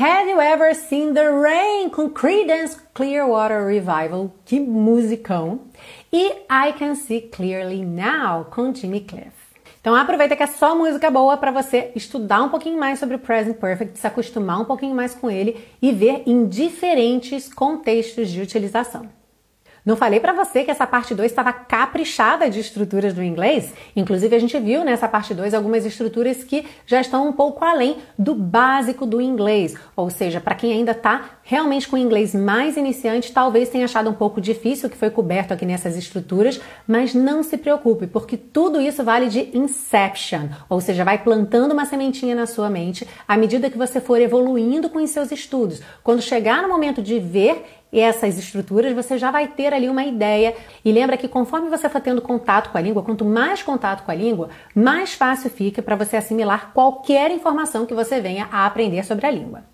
Have 0.01 0.31
You 0.31 0.41
Ever 0.41 0.75
Seen 0.75 1.13
the 1.13 1.29
Rain 1.29 1.91
com 1.91 2.09
Creedence 2.09 2.79
Clearwater 2.95 3.67
Revival, 3.67 4.33
que 4.47 4.59
musicão. 4.59 5.61
E 6.11 6.27
I 6.51 6.73
Can 6.79 6.95
See 6.95 7.21
Clearly 7.21 7.85
Now 7.85 8.47
com 8.47 8.75
Jimmy 8.75 9.03
Cliff. 9.03 9.37
Então 9.79 9.95
aproveita 9.95 10.35
que 10.35 10.43
é 10.43 10.47
só 10.47 10.75
música 10.75 11.11
boa 11.11 11.37
para 11.37 11.51
você 11.51 11.93
estudar 11.95 12.45
um 12.45 12.49
pouquinho 12.49 12.81
mais 12.81 12.99
sobre 12.99 13.17
o 13.17 13.19
Present 13.19 13.59
Perfect, 13.59 13.99
se 13.99 14.07
acostumar 14.07 14.59
um 14.59 14.65
pouquinho 14.65 14.95
mais 14.95 15.15
com 15.15 15.31
ele 15.31 15.63
e 15.83 15.93
ver 15.93 16.23
em 16.25 16.49
diferentes 16.49 17.53
contextos 17.53 18.31
de 18.31 18.41
utilização. 18.41 19.16
Não 19.87 19.95
falei 19.95 20.19
para 20.19 20.33
você 20.33 20.65
que 20.65 20.71
essa 20.73 20.85
parte 20.85 21.15
2 21.15 21.31
estava 21.31 21.53
caprichada 21.53 22.51
de 22.51 22.59
estruturas 22.59 23.15
do 23.15 23.23
inglês? 23.23 23.73
Inclusive, 23.95 24.35
a 24.35 24.39
gente 24.41 24.59
viu 24.59 24.83
nessa 24.83 25.07
parte 25.07 25.33
2 25.33 25.55
algumas 25.55 25.87
estruturas 25.87 26.43
que 26.43 26.67
já 26.85 27.01
estão 27.01 27.29
um 27.29 27.33
pouco 27.33 27.65
além 27.65 27.99
do 28.19 28.35
básico 28.35 29.07
do 29.07 29.21
inglês. 29.21 29.77
Ou 29.95 30.11
seja, 30.11 30.41
para 30.41 30.57
quem 30.57 30.73
ainda 30.73 30.91
está 30.91 31.39
realmente 31.45 31.87
com 31.87 31.97
inglês 31.97 32.35
mais 32.35 32.77
iniciante, 32.77 33.33
talvez 33.33 33.69
tenha 33.69 33.85
achado 33.85 34.11
um 34.11 34.13
pouco 34.13 34.41
difícil 34.41 34.89
o 34.89 34.91
que 34.91 34.97
foi 34.99 35.09
coberto 35.09 35.55
aqui 35.55 35.65
nessas 35.65 35.97
estruturas, 35.97 36.61
mas 36.85 37.15
não 37.15 37.45
se 37.45 37.57
preocupe, 37.57 38.09
porque 38.09 38.37
tudo 38.37 38.81
isso 38.81 39.05
vale 39.05 39.29
de 39.29 39.57
inception, 39.57 40.49
ou 40.69 40.81
seja, 40.81 41.05
vai 41.05 41.19
plantando 41.19 41.71
uma 41.71 41.85
sementinha 41.85 42.35
na 42.35 42.47
sua 42.47 42.69
mente 42.69 43.07
à 43.29 43.37
medida 43.37 43.71
que 43.71 43.79
você 43.79 44.01
for 44.01 44.21
evoluindo 44.21 44.89
com 44.89 44.99
os 45.01 45.11
seus 45.11 45.31
estudos. 45.31 45.81
Quando 46.03 46.21
chegar 46.21 46.61
no 46.61 46.69
momento 46.69 47.01
de 47.01 47.21
ver 47.21 47.65
essas 47.99 48.39
estruturas, 48.39 48.93
você 48.95 49.17
já 49.19 49.31
vai 49.31 49.49
ter 49.49 49.73
ali 49.73 49.89
uma 49.89 50.05
ideia. 50.05 50.55
E 50.85 50.93
lembra 50.93 51.17
que 51.17 51.29
conforme 51.29 51.69
você 51.69 51.89
for 51.89 52.01
tendo 52.01 52.21
contato 52.21 52.71
com 52.71 52.79
a 52.79 52.81
língua, 52.81 53.03
quanto 53.03 53.25
mais 53.25 53.63
contato 53.63 54.05
com 54.05 54.11
a 54.11 54.15
língua, 54.15 54.51
mais 54.75 55.15
fácil 55.15 55.51
fica 55.51 55.83
para 55.83 55.97
você 55.97 56.17
assimilar 56.17 56.73
qualquer 56.73 57.31
informação 57.31 57.87
que 57.87 57.95
você 57.95 58.21
venha 58.21 58.49
a 58.51 58.67
aprender 58.67 59.05
sobre 59.05 59.27
a 59.27 59.31
língua. 59.31 59.65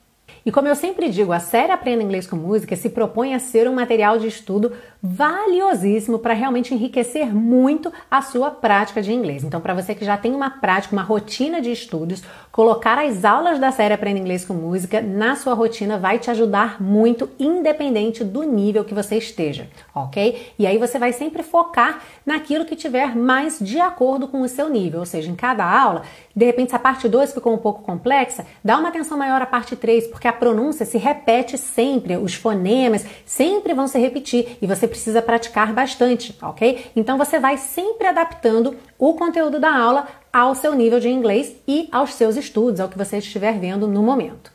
E 0.44 0.50
como 0.50 0.66
eu 0.66 0.74
sempre 0.74 1.08
digo, 1.08 1.32
a 1.32 1.38
série 1.38 1.70
Aprenda 1.70 2.02
Inglês 2.02 2.26
com 2.26 2.34
Música 2.34 2.74
se 2.74 2.90
propõe 2.90 3.34
a 3.34 3.38
ser 3.38 3.68
um 3.68 3.74
material 3.74 4.18
de 4.18 4.26
estudo 4.26 4.72
valiosíssimo 5.02 6.18
para 6.20 6.32
realmente 6.32 6.72
enriquecer 6.72 7.34
muito 7.34 7.92
a 8.08 8.22
sua 8.22 8.52
prática 8.52 9.02
de 9.02 9.12
inglês. 9.12 9.42
Então, 9.42 9.60
para 9.60 9.74
você 9.74 9.94
que 9.96 10.04
já 10.04 10.16
tem 10.16 10.32
uma 10.32 10.48
prática, 10.48 10.94
uma 10.94 11.02
rotina 11.02 11.60
de 11.60 11.72
estudos, 11.72 12.22
colocar 12.52 12.98
as 12.98 13.24
aulas 13.24 13.58
da 13.58 13.72
série 13.72 13.94
Aprenda 13.94 14.20
Inglês 14.20 14.44
com 14.44 14.54
Música 14.54 15.00
na 15.00 15.34
sua 15.34 15.54
rotina 15.54 15.98
vai 15.98 16.18
te 16.18 16.30
ajudar 16.30 16.80
muito, 16.80 17.28
independente 17.38 18.22
do 18.22 18.44
nível 18.44 18.84
que 18.84 18.94
você 18.94 19.16
esteja, 19.16 19.68
ok? 19.92 20.52
E 20.58 20.66
aí 20.66 20.78
você 20.78 20.98
vai 20.98 21.12
sempre 21.12 21.42
focar 21.42 22.00
naquilo 22.24 22.64
que 22.64 22.76
tiver 22.76 23.16
mais 23.16 23.58
de 23.58 23.80
acordo 23.80 24.28
com 24.28 24.42
o 24.42 24.48
seu 24.48 24.68
nível, 24.68 25.00
ou 25.00 25.06
seja, 25.06 25.30
em 25.30 25.34
cada 25.34 25.64
aula, 25.64 26.02
de 26.36 26.44
repente 26.44 26.70
se 26.70 26.76
a 26.76 26.78
parte 26.78 27.08
2 27.08 27.32
ficou 27.32 27.52
um 27.52 27.58
pouco 27.58 27.82
complexa, 27.82 28.46
dá 28.62 28.78
uma 28.78 28.90
atenção 28.90 29.18
maior 29.18 29.42
à 29.42 29.46
parte 29.46 29.74
3, 29.74 30.06
porque 30.08 30.28
a 30.28 30.32
pronúncia 30.32 30.86
se 30.86 30.98
repete 30.98 31.58
sempre, 31.58 32.16
os 32.16 32.34
fonemas 32.34 33.04
sempre 33.24 33.74
vão 33.74 33.88
se 33.88 33.98
repetir 33.98 34.58
e 34.60 34.66
você 34.66 34.86
precisa 34.92 35.20
praticar 35.20 35.72
bastante, 35.72 36.36
ok? 36.40 36.86
Então 36.94 37.18
você 37.18 37.40
vai 37.40 37.56
sempre 37.56 38.06
adaptando 38.06 38.76
o 38.98 39.14
conteúdo 39.14 39.58
da 39.58 39.74
aula 39.74 40.06
ao 40.32 40.54
seu 40.54 40.74
nível 40.74 41.00
de 41.00 41.08
inglês 41.08 41.56
e 41.66 41.88
aos 41.90 42.14
seus 42.14 42.36
estudos, 42.36 42.78
ao 42.78 42.88
que 42.88 42.98
você 42.98 43.18
estiver 43.18 43.58
vendo 43.58 43.88
no 43.88 44.02
momento. 44.02 44.51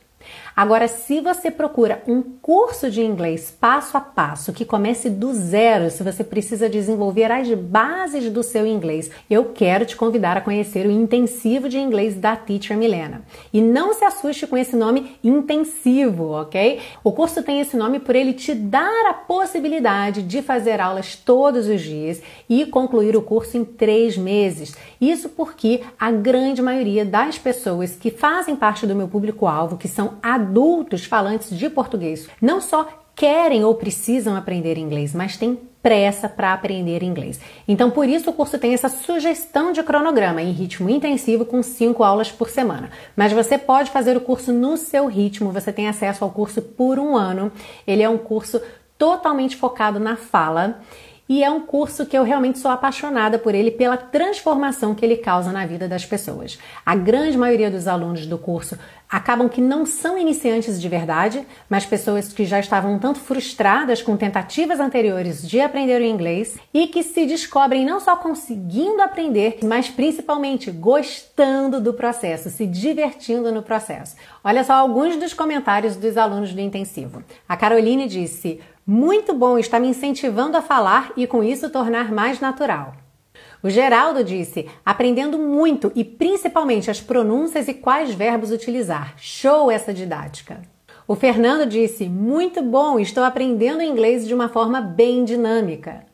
Agora, 0.58 0.88
se 0.88 1.20
você 1.20 1.52
procura 1.52 2.02
um 2.04 2.20
curso 2.20 2.90
de 2.90 3.00
inglês 3.00 3.56
passo 3.60 3.96
a 3.96 4.00
passo 4.00 4.52
que 4.52 4.64
comece 4.64 5.08
do 5.08 5.32
zero, 5.32 5.88
se 5.88 6.02
você 6.02 6.24
precisa 6.24 6.68
desenvolver 6.68 7.30
as 7.30 7.48
bases 7.54 8.28
do 8.28 8.42
seu 8.42 8.66
inglês, 8.66 9.08
eu 9.30 9.52
quero 9.54 9.86
te 9.86 9.94
convidar 9.94 10.36
a 10.36 10.40
conhecer 10.40 10.84
o 10.84 10.90
intensivo 10.90 11.68
de 11.68 11.78
inglês 11.78 12.16
da 12.16 12.34
Teacher 12.34 12.76
Milena. 12.76 13.22
E 13.52 13.60
não 13.60 13.94
se 13.94 14.04
assuste 14.04 14.48
com 14.48 14.56
esse 14.56 14.74
nome 14.74 15.16
intensivo, 15.22 16.32
ok? 16.32 16.80
O 17.04 17.12
curso 17.12 17.40
tem 17.40 17.60
esse 17.60 17.76
nome 17.76 18.00
por 18.00 18.16
ele 18.16 18.32
te 18.32 18.52
dar 18.52 19.10
a 19.10 19.14
possibilidade 19.14 20.24
de 20.24 20.42
fazer 20.42 20.80
aulas 20.80 21.14
todos 21.14 21.68
os 21.68 21.80
dias 21.80 22.20
e 22.48 22.66
concluir 22.66 23.16
o 23.16 23.22
curso 23.22 23.56
em 23.56 23.64
três 23.64 24.18
meses. 24.18 24.74
Isso 25.00 25.28
porque 25.28 25.82
a 26.00 26.10
grande 26.10 26.60
maioria 26.60 27.04
das 27.04 27.38
pessoas 27.38 27.94
que 27.94 28.10
fazem 28.10 28.56
parte 28.56 28.88
do 28.88 28.96
meu 28.96 29.06
público-alvo, 29.06 29.76
que 29.76 29.86
são 29.86 30.14
adultos, 30.20 30.47
adultos 30.48 31.04
falantes 31.04 31.56
de 31.56 31.68
português 31.68 32.26
não 32.40 32.60
só 32.60 32.88
querem 33.14 33.64
ou 33.64 33.74
precisam 33.74 34.34
aprender 34.34 34.78
inglês, 34.78 35.12
mas 35.12 35.36
têm 35.36 35.58
pressa 35.82 36.28
para 36.28 36.52
aprender 36.52 37.02
inglês. 37.02 37.40
Então, 37.66 37.90
por 37.90 38.08
isso 38.08 38.30
o 38.30 38.32
curso 38.32 38.58
tem 38.58 38.74
essa 38.74 38.88
sugestão 38.88 39.72
de 39.72 39.82
cronograma 39.82 40.40
em 40.40 40.52
ritmo 40.52 40.88
intensivo 40.88 41.44
com 41.44 41.62
cinco 41.62 42.02
aulas 42.02 42.30
por 42.30 42.48
semana. 42.48 42.90
Mas 43.16 43.32
você 43.32 43.58
pode 43.58 43.90
fazer 43.90 44.16
o 44.16 44.20
curso 44.20 44.52
no 44.52 44.76
seu 44.76 45.06
ritmo, 45.06 45.52
você 45.52 45.72
tem 45.72 45.88
acesso 45.88 46.24
ao 46.24 46.30
curso 46.30 46.62
por 46.62 46.98
um 46.98 47.16
ano. 47.16 47.52
Ele 47.86 48.02
é 48.02 48.08
um 48.08 48.18
curso 48.18 48.60
totalmente 48.96 49.56
focado 49.56 49.98
na 49.98 50.16
fala 50.16 50.80
e 51.28 51.44
é 51.44 51.50
um 51.50 51.60
curso 51.60 52.06
que 52.06 52.16
eu 52.16 52.22
realmente 52.22 52.58
sou 52.58 52.70
apaixonada 52.70 53.38
por 53.38 53.54
ele, 53.54 53.70
pela 53.70 53.98
transformação 53.98 54.94
que 54.94 55.04
ele 55.04 55.18
causa 55.18 55.52
na 55.52 55.66
vida 55.66 55.86
das 55.86 56.06
pessoas. 56.06 56.58
A 56.86 56.96
grande 56.96 57.36
maioria 57.36 57.70
dos 57.70 57.86
alunos 57.86 58.26
do 58.26 58.38
curso 58.38 58.78
acabam 59.08 59.48
que 59.48 59.60
não 59.60 59.86
são 59.86 60.18
iniciantes 60.18 60.80
de 60.80 60.88
verdade, 60.88 61.46
mas 61.68 61.86
pessoas 61.86 62.32
que 62.32 62.44
já 62.44 62.60
estavam 62.60 62.94
um 62.94 62.98
tanto 62.98 63.20
frustradas 63.20 64.02
com 64.02 64.16
tentativas 64.16 64.80
anteriores 64.80 65.46
de 65.46 65.60
aprender 65.60 66.00
o 66.00 66.04
inglês 66.04 66.58
e 66.74 66.86
que 66.86 67.02
se 67.02 67.26
descobrem 67.26 67.86
não 67.86 68.00
só 68.00 68.16
conseguindo 68.16 69.00
aprender, 69.00 69.58
mas 69.64 69.88
principalmente 69.88 70.70
gostando 70.70 71.80
do 71.80 71.94
processo, 71.94 72.50
se 72.50 72.66
divertindo 72.66 73.50
no 73.50 73.62
processo. 73.62 74.16
Olha 74.44 74.62
só 74.62 74.74
alguns 74.74 75.16
dos 75.16 75.32
comentários 75.32 75.96
dos 75.96 76.16
alunos 76.16 76.52
do 76.52 76.60
intensivo. 76.60 77.22
A 77.48 77.56
Caroline 77.56 78.06
disse: 78.06 78.60
muito 78.86 79.34
bom, 79.34 79.58
está 79.58 79.78
me 79.78 79.88
incentivando 79.88 80.56
a 80.56 80.62
falar 80.62 81.12
e 81.16 81.26
com 81.26 81.42
isso 81.42 81.68
tornar 81.68 82.10
mais 82.10 82.40
natural. 82.40 82.94
O 83.62 83.68
Geraldo 83.68 84.22
disse: 84.22 84.68
aprendendo 84.84 85.38
muito 85.38 85.90
e 85.94 86.04
principalmente 86.04 86.90
as 86.90 87.00
pronúncias 87.00 87.68
e 87.68 87.74
quais 87.74 88.14
verbos 88.14 88.50
utilizar. 88.50 89.14
Show 89.16 89.70
essa 89.70 89.92
didática. 89.92 90.62
O 91.06 91.14
Fernando 91.14 91.66
disse: 91.66 92.08
muito 92.08 92.62
bom, 92.62 92.98
estou 92.98 93.24
aprendendo 93.24 93.82
inglês 93.82 94.26
de 94.26 94.34
uma 94.34 94.48
forma 94.48 94.80
bem 94.80 95.24
dinâmica. 95.24 96.06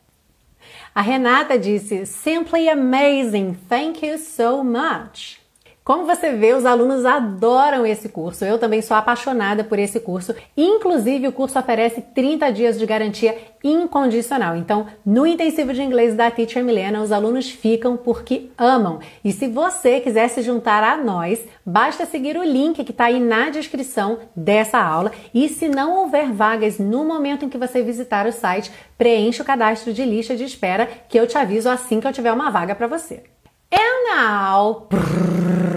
A 0.93 1.01
Renata 1.01 1.59
disse: 1.59 2.05
simply 2.05 2.69
amazing, 2.69 3.57
thank 3.69 4.05
you 4.05 4.17
so 4.17 4.63
much. 4.63 5.44
Como 5.85 6.03
você 6.03 6.31
vê, 6.31 6.51
os 6.51 6.65
alunos 6.65 7.05
adoram 7.05 7.85
esse 7.85 8.09
curso. 8.09 8.43
Eu 8.43 8.57
também 8.57 8.81
sou 8.81 8.97
apaixonada 8.97 9.63
por 9.63 9.77
esse 9.77 9.99
curso. 9.99 10.33
Inclusive, 10.57 11.27
o 11.27 11.31
curso 11.31 11.59
oferece 11.59 12.01
30 12.01 12.51
dias 12.51 12.79
de 12.79 12.87
garantia 12.87 13.37
incondicional. 13.63 14.55
Então, 14.55 14.87
no 15.05 15.27
intensivo 15.27 15.73
de 15.73 15.83
inglês 15.83 16.15
da 16.15 16.31
Teacher 16.31 16.63
Milena, 16.63 17.03
os 17.03 17.11
alunos 17.11 17.51
ficam 17.51 17.95
porque 17.95 18.49
amam. 18.57 18.97
E 19.23 19.31
se 19.31 19.47
você 19.47 19.99
quiser 19.99 20.27
se 20.27 20.41
juntar 20.41 20.81
a 20.81 20.97
nós, 20.97 21.45
basta 21.63 22.07
seguir 22.07 22.35
o 22.35 22.43
link 22.43 22.83
que 22.83 22.89
está 22.89 23.05
aí 23.05 23.19
na 23.19 23.51
descrição 23.51 24.17
dessa 24.35 24.79
aula. 24.79 25.11
E 25.35 25.47
se 25.47 25.69
não 25.69 25.99
houver 25.99 26.31
vagas 26.31 26.79
no 26.79 27.05
momento 27.05 27.45
em 27.45 27.49
que 27.49 27.59
você 27.59 27.83
visitar 27.83 28.25
o 28.25 28.31
site, 28.31 28.71
preencha 28.97 29.43
o 29.43 29.45
cadastro 29.45 29.93
de 29.93 30.03
lista 30.03 30.35
de 30.35 30.45
espera 30.45 30.89
que 31.07 31.19
eu 31.19 31.27
te 31.27 31.37
aviso 31.37 31.69
assim 31.69 31.99
que 31.99 32.07
eu 32.07 32.13
tiver 32.13 32.33
uma 32.33 32.49
vaga 32.49 32.73
para 32.73 32.87
você. 32.87 33.34
And 33.75 34.15
now, 34.15 34.87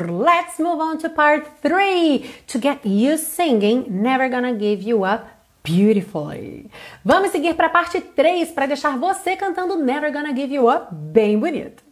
let's 0.09 0.61
move 0.61 0.81
on 0.81 0.99
to 0.99 1.11
part 1.11 1.61
three 1.61 2.31
to 2.47 2.59
get 2.59 2.87
you 2.87 3.19
singing 3.19 3.87
Never 3.89 4.29
Gonna 4.29 4.55
Give 4.55 4.81
You 4.81 5.05
Up 5.05 5.27
Beautifully. 5.65 6.71
Vamos 7.05 7.33
seguir 7.33 7.55
para 7.55 7.67
a 7.67 7.71
parte 7.71 8.01
3 8.01 8.53
para 8.53 8.67
deixar 8.67 8.97
você 8.97 9.37
cantando 9.37 9.77
Never 9.77 10.13
Gonna 10.13 10.35
Give 10.35 10.55
You 10.55 10.71
Up 10.71 10.95
bem 10.95 11.39
bonito. 11.39 11.83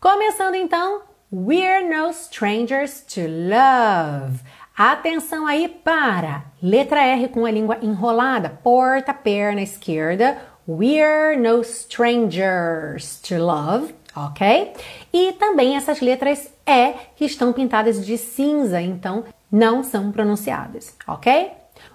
Começando 0.00 0.54
então, 0.54 1.02
We're 1.30 1.86
No 1.86 2.10
Strangers 2.10 3.02
to 3.02 3.20
Love. 3.20 4.40
Atenção 4.74 5.46
aí 5.46 5.68
para 5.68 6.44
letra 6.62 7.02
R 7.02 7.28
com 7.28 7.44
a 7.44 7.50
língua 7.50 7.78
enrolada, 7.82 8.48
porta 8.48 9.12
perna 9.12 9.60
esquerda. 9.60 10.38
We're 10.66 11.36
no 11.36 11.60
strangers 11.62 13.20
to 13.22 13.38
love 13.38 13.92
ok? 14.14 14.72
E 15.12 15.32
também 15.32 15.76
essas 15.76 16.00
letras 16.00 16.52
E 16.66 16.94
que 17.16 17.24
estão 17.24 17.52
pintadas 17.52 18.04
de 18.04 18.16
cinza, 18.16 18.80
então 18.80 19.24
não 19.50 19.82
são 19.82 20.12
pronunciadas, 20.12 20.96
ok? 21.06 21.52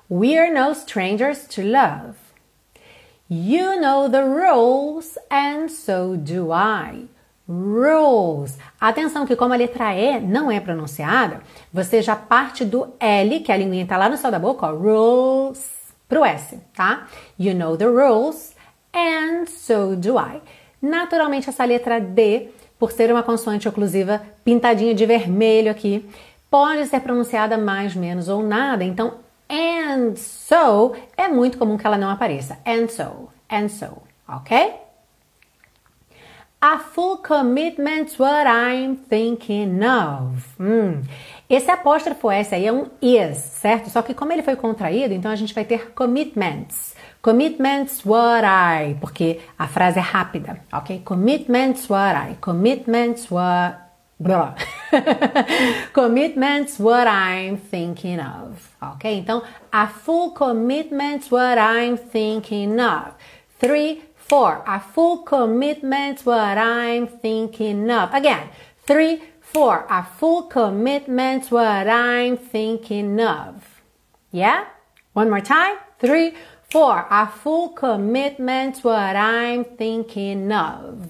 We're 0.10 0.54
no 0.54 0.72
strangers 0.72 1.48
to 1.48 1.62
love. 1.62 2.16
You 3.28 3.82
know 3.82 4.10
the 4.10 4.22
rules 4.22 5.18
and 5.32 5.68
so 5.70 6.16
do 6.16 6.52
I. 6.54 7.08
Rules. 7.48 8.58
Atenção 8.80 9.26
que 9.26 9.36
como 9.36 9.54
a 9.54 9.58
letra 9.58 9.96
E 9.96 10.20
não 10.20 10.52
é 10.52 10.60
pronunciada, 10.60 11.42
você 11.72 12.02
já 12.02 12.16
parte 12.16 12.66
do 12.66 12.94
L, 13.00 13.40
que 13.40 13.52
a 13.52 13.58
linguinha 13.58 13.84
está 13.84 13.98
lá 13.98 14.10
no 14.10 14.18
céu 14.18 14.32
da 14.32 14.40
boca, 14.40 14.68
ó, 14.68 14.72
rules, 14.72 15.72
pro 16.08 16.26
S, 16.26 16.60
tá? 16.76 17.08
You 17.40 17.56
know 17.56 17.78
the 17.78 17.86
rules 17.86 18.56
and 18.94 19.46
so 19.48 19.96
do 19.96 20.18
I. 20.20 20.42
Naturalmente, 20.82 21.50
essa 21.50 21.66
letra 21.66 22.00
D, 22.00 22.50
por 22.78 22.92
ser 22.92 23.12
uma 23.12 23.24
consoante 23.24 23.68
oclusiva 23.68 24.22
pintadinha 24.44 24.94
de 24.94 25.06
vermelho 25.06 25.72
aqui, 25.72 26.08
pode 26.50 26.86
ser 26.88 27.02
pronunciada 27.02 27.58
mais, 27.58 27.96
menos 27.96 28.30
ou 28.30 28.44
nada. 28.44 28.84
Então, 28.84 29.16
and 29.50 30.16
so 30.16 30.96
é 31.18 31.28
muito 31.28 31.58
comum 31.58 31.78
que 31.78 31.86
ela 31.86 31.98
não 31.98 32.10
apareça. 32.10 32.58
And 32.66 32.88
so, 32.88 33.30
and 33.50 33.70
so, 33.70 34.02
ok? 34.28 34.76
A 36.62 36.80
full 36.80 37.18
commitment's 37.18 38.18
what 38.18 38.48
I'm 38.48 38.96
thinking 38.96 39.82
of. 39.84 40.44
Hum. 40.60 41.04
Esse 41.48 41.70
apóstrofo 41.70 42.32
S 42.32 42.56
aí 42.56 42.66
é 42.66 42.74
um 42.74 42.88
is, 43.00 43.38
certo? 43.38 43.90
Só 43.90 44.02
que 44.02 44.16
como 44.16 44.32
ele 44.32 44.42
foi 44.42 44.56
contraído, 44.56 45.14
então 45.14 45.30
a 45.30 45.36
gente 45.36 45.54
vai 45.54 45.64
ter 45.64 45.92
commitments. 45.92 46.95
Commitments 47.26 48.06
what 48.06 48.46
I, 48.46 48.98
porque 49.02 49.40
a 49.58 49.68
frase 49.68 49.98
é 49.98 50.02
rápida, 50.04 50.60
ok? 50.72 51.02
Commitments 51.04 51.90
what 51.90 52.16
I, 52.16 52.38
commitments 52.40 53.32
what 53.32 53.80
commitments 55.92 56.80
what 56.80 57.08
I'm 57.08 57.58
thinking 57.58 58.20
of. 58.20 58.70
Ok? 58.80 59.12
Então, 59.18 59.42
a 59.72 59.88
full 59.88 60.34
commitments 60.34 61.32
what 61.32 61.58
I'm 61.58 61.98
thinking 61.98 62.80
of. 62.80 63.16
Three, 63.60 64.04
four. 64.16 64.64
A 64.68 64.80
full 64.80 65.24
commitments 65.24 66.24
what 66.28 66.60
I'm 66.60 67.08
thinking 67.08 67.90
of. 67.90 68.14
Again. 68.14 68.50
Three, 68.86 69.24
four. 69.42 69.88
A 69.90 70.04
full 70.04 70.44
commitments 70.44 71.50
what 71.50 71.88
I'm 71.88 72.38
thinking 72.38 73.20
of. 73.20 73.64
Yeah? 74.32 74.66
One 75.14 75.32
more 75.32 75.42
time. 75.42 75.78
Three, 75.98 76.34
For 76.76 77.08
a 77.10 77.26
full 77.28 77.70
commitment 77.70 78.84
what 78.84 79.16
I'm 79.16 79.64
thinking 79.64 80.52
of. 80.52 81.08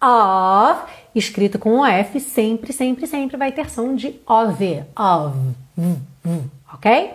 Of, 0.00 0.88
escrito 1.12 1.58
com 1.58 1.80
o 1.80 1.84
F, 1.84 2.20
sempre, 2.20 2.72
sempre, 2.72 3.04
sempre 3.08 3.36
vai 3.36 3.50
ter 3.50 3.68
som 3.68 3.96
de 3.96 4.20
OV. 4.24 4.84
Of. 4.96 5.36
Ok? 6.72 7.12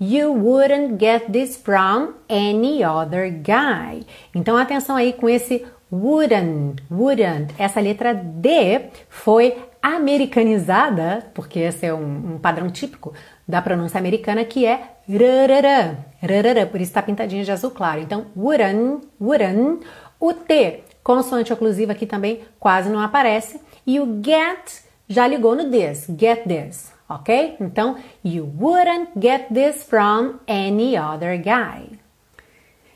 You 0.00 0.32
wouldn't 0.32 0.98
get 0.98 1.30
this 1.30 1.54
from 1.54 2.14
any 2.30 2.82
other 2.82 3.28
guy. 3.28 4.06
Então 4.34 4.56
atenção 4.56 4.96
aí 4.96 5.12
com 5.12 5.28
esse 5.28 5.66
wouldn't, 5.92 6.82
wouldn't. 6.90 7.54
Essa 7.58 7.78
letra 7.78 8.14
D 8.14 8.86
foi 9.10 9.54
americanizada, 9.82 11.30
porque 11.34 11.58
esse 11.58 11.84
é 11.84 11.92
um, 11.92 12.36
um 12.36 12.38
padrão 12.38 12.70
típico 12.70 13.12
da 13.52 13.60
pronúncia 13.60 13.98
americana, 13.98 14.46
que 14.46 14.64
é 14.64 14.94
rarará, 15.06 15.98
rarará, 16.22 16.66
por 16.66 16.80
isso 16.80 16.88
está 16.90 17.02
pintadinho 17.02 17.44
de 17.44 17.52
azul 17.52 17.70
claro. 17.70 18.00
Então, 18.00 18.24
wouldn't, 18.34 19.06
wouldn't. 19.20 19.86
O 20.18 20.32
T, 20.32 20.82
consoante 21.04 21.52
oclusiva 21.52 21.92
aqui 21.92 22.06
também 22.06 22.40
quase 22.58 22.88
não 22.88 22.98
aparece. 22.98 23.60
E 23.86 24.00
o 24.00 24.22
get 24.24 24.82
já 25.06 25.26
ligou 25.26 25.54
no 25.54 25.70
this, 25.70 26.06
get 26.18 26.44
this, 26.44 26.94
ok? 27.06 27.56
Então, 27.60 27.96
you 28.24 28.50
wouldn't 28.58 29.10
get 29.20 29.48
this 29.52 29.84
from 29.84 30.40
any 30.46 30.96
other 30.96 31.36
guy. 31.36 31.98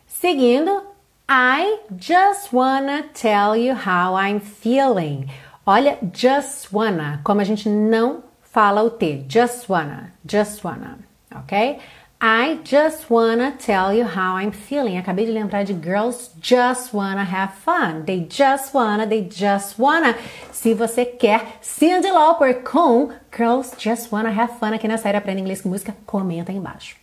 Seguindo, 0.06 0.84
I 1.28 1.80
just 1.98 2.50
wanna 2.50 3.04
tell 3.12 3.54
you 3.54 3.74
how 3.74 4.16
I'm 4.18 4.40
feeling. 4.40 5.28
Olha, 5.66 5.98
just 6.14 6.72
wanna, 6.72 7.20
como 7.22 7.42
a 7.42 7.44
gente 7.44 7.68
não 7.68 8.22
fala 8.56 8.82
o 8.82 8.88
T, 8.88 9.22
just 9.28 9.68
wanna, 9.68 10.14
just 10.24 10.64
wanna, 10.64 10.98
ok? 11.30 11.78
I 12.18 12.58
just 12.64 13.10
wanna 13.10 13.52
tell 13.58 13.92
you 13.92 14.06
how 14.06 14.38
I'm 14.38 14.50
feeling. 14.50 14.96
Acabei 14.96 15.26
de 15.26 15.32
lembrar 15.32 15.66
de 15.66 15.74
Girls 15.74 16.30
Just 16.40 16.94
Wanna 16.94 17.22
Have 17.22 17.52
Fun. 17.52 18.06
They 18.06 18.20
just 18.26 18.72
wanna, 18.72 19.06
they 19.06 19.28
just 19.28 19.78
wanna. 19.78 20.16
Se 20.52 20.72
você 20.72 21.04
quer 21.04 21.58
Cyndi 21.60 22.10
Lauper 22.10 22.62
com 22.62 23.12
Girls 23.30 23.76
Just 23.76 24.10
Wanna 24.10 24.30
Have 24.30 24.54
Fun 24.58 24.72
aqui 24.72 24.88
na 24.88 24.96
série 24.96 25.18
Aprenda 25.18 25.42
Inglês 25.42 25.60
com 25.60 25.68
Música, 25.68 25.94
comenta 26.06 26.50
aí 26.50 26.56
embaixo. 26.56 26.96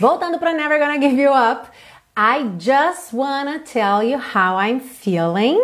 Voltando 0.00 0.38
para 0.38 0.54
Never 0.54 0.78
Gonna 0.78 0.98
Give 0.98 1.20
You 1.20 1.32
Up. 1.34 1.68
I 2.16 2.48
just 2.58 3.12
wanna 3.12 3.58
tell 3.58 4.02
you 4.02 4.18
how 4.18 4.58
I'm 4.58 4.80
feeling. 4.80 5.60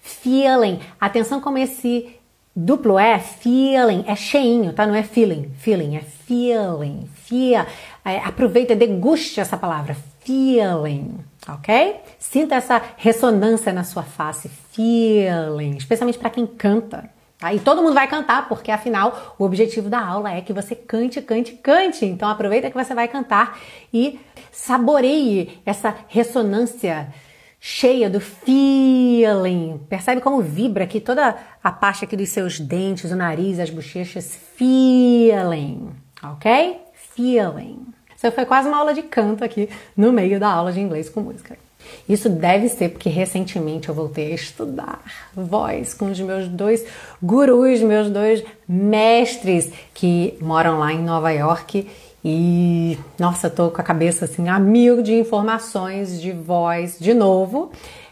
Feeling. 0.00 0.80
Atenção 0.98 1.42
como 1.42 1.58
esse 1.58 2.17
duplo 2.58 2.98
é 2.98 3.20
feeling, 3.20 4.04
é 4.08 4.16
cheinho, 4.16 4.72
tá? 4.72 4.84
Não 4.84 4.94
é 4.94 5.04
feeling, 5.04 5.50
feeling, 5.58 5.96
é 5.96 6.00
feeling, 6.00 7.08
feel. 7.14 7.64
É, 8.04 8.18
aproveita, 8.18 8.74
deguste 8.74 9.38
essa 9.38 9.56
palavra, 9.56 9.96
feeling, 10.24 11.18
ok? 11.48 12.00
Sinta 12.18 12.56
essa 12.56 12.82
ressonância 12.96 13.72
na 13.72 13.84
sua 13.84 14.02
face, 14.02 14.50
feeling, 14.72 15.76
especialmente 15.76 16.18
para 16.18 16.30
quem 16.30 16.46
canta. 16.46 17.08
Tá? 17.38 17.54
E 17.54 17.60
todo 17.60 17.80
mundo 17.80 17.94
vai 17.94 18.08
cantar, 18.08 18.48
porque 18.48 18.72
afinal 18.72 19.36
o 19.38 19.44
objetivo 19.44 19.88
da 19.88 20.04
aula 20.04 20.32
é 20.32 20.40
que 20.40 20.52
você 20.52 20.74
cante, 20.74 21.22
cante, 21.22 21.52
cante. 21.52 22.04
Então 22.04 22.28
aproveita 22.28 22.68
que 22.68 22.76
você 22.76 22.92
vai 22.92 23.06
cantar 23.06 23.56
e 23.94 24.18
saboreie 24.50 25.60
essa 25.64 25.94
ressonância 26.08 27.14
cheia 27.60 28.08
do 28.08 28.20
feeling. 28.20 29.80
Percebe 29.88 30.20
como 30.20 30.40
vibra 30.40 30.84
aqui 30.84 31.00
toda 31.00 31.36
a 31.62 31.72
parte 31.72 32.04
aqui 32.04 32.16
dos 32.16 32.28
seus 32.28 32.60
dentes, 32.60 33.10
o 33.10 33.16
nariz, 33.16 33.58
as 33.58 33.70
bochechas. 33.70 34.38
Feeling, 34.56 35.90
ok? 36.22 36.78
Feeling. 37.14 37.86
Isso 38.16 38.32
foi 38.32 38.44
quase 38.44 38.68
uma 38.68 38.78
aula 38.78 38.94
de 38.94 39.02
canto 39.02 39.44
aqui 39.44 39.68
no 39.96 40.12
meio 40.12 40.40
da 40.40 40.48
aula 40.48 40.72
de 40.72 40.80
inglês 40.80 41.08
com 41.08 41.20
música. 41.20 41.56
Isso 42.08 42.28
deve 42.28 42.68
ser 42.68 42.90
porque 42.90 43.08
recentemente 43.08 43.88
eu 43.88 43.94
voltei 43.94 44.32
a 44.32 44.34
estudar 44.34 45.00
voz 45.34 45.94
com 45.94 46.10
os 46.10 46.20
meus 46.20 46.48
dois 46.48 46.84
gurus, 47.22 47.80
meus 47.80 48.10
dois 48.10 48.44
mestres 48.68 49.70
que 49.94 50.36
moram 50.40 50.78
lá 50.78 50.92
em 50.92 50.98
Nova 50.98 51.30
York 51.30 51.88
e 52.24 52.98
nossa, 53.18 53.48
tô 53.48 53.70
com 53.70 53.80
a 53.80 53.84
cabeça 53.84 54.24
assim 54.24 54.48
a 54.48 54.58
mil 54.58 55.02
de 55.02 55.14
informações 55.14 56.20
de 56.20 56.32
voz 56.32 56.98
de 56.98 57.14
novo. 57.14 57.70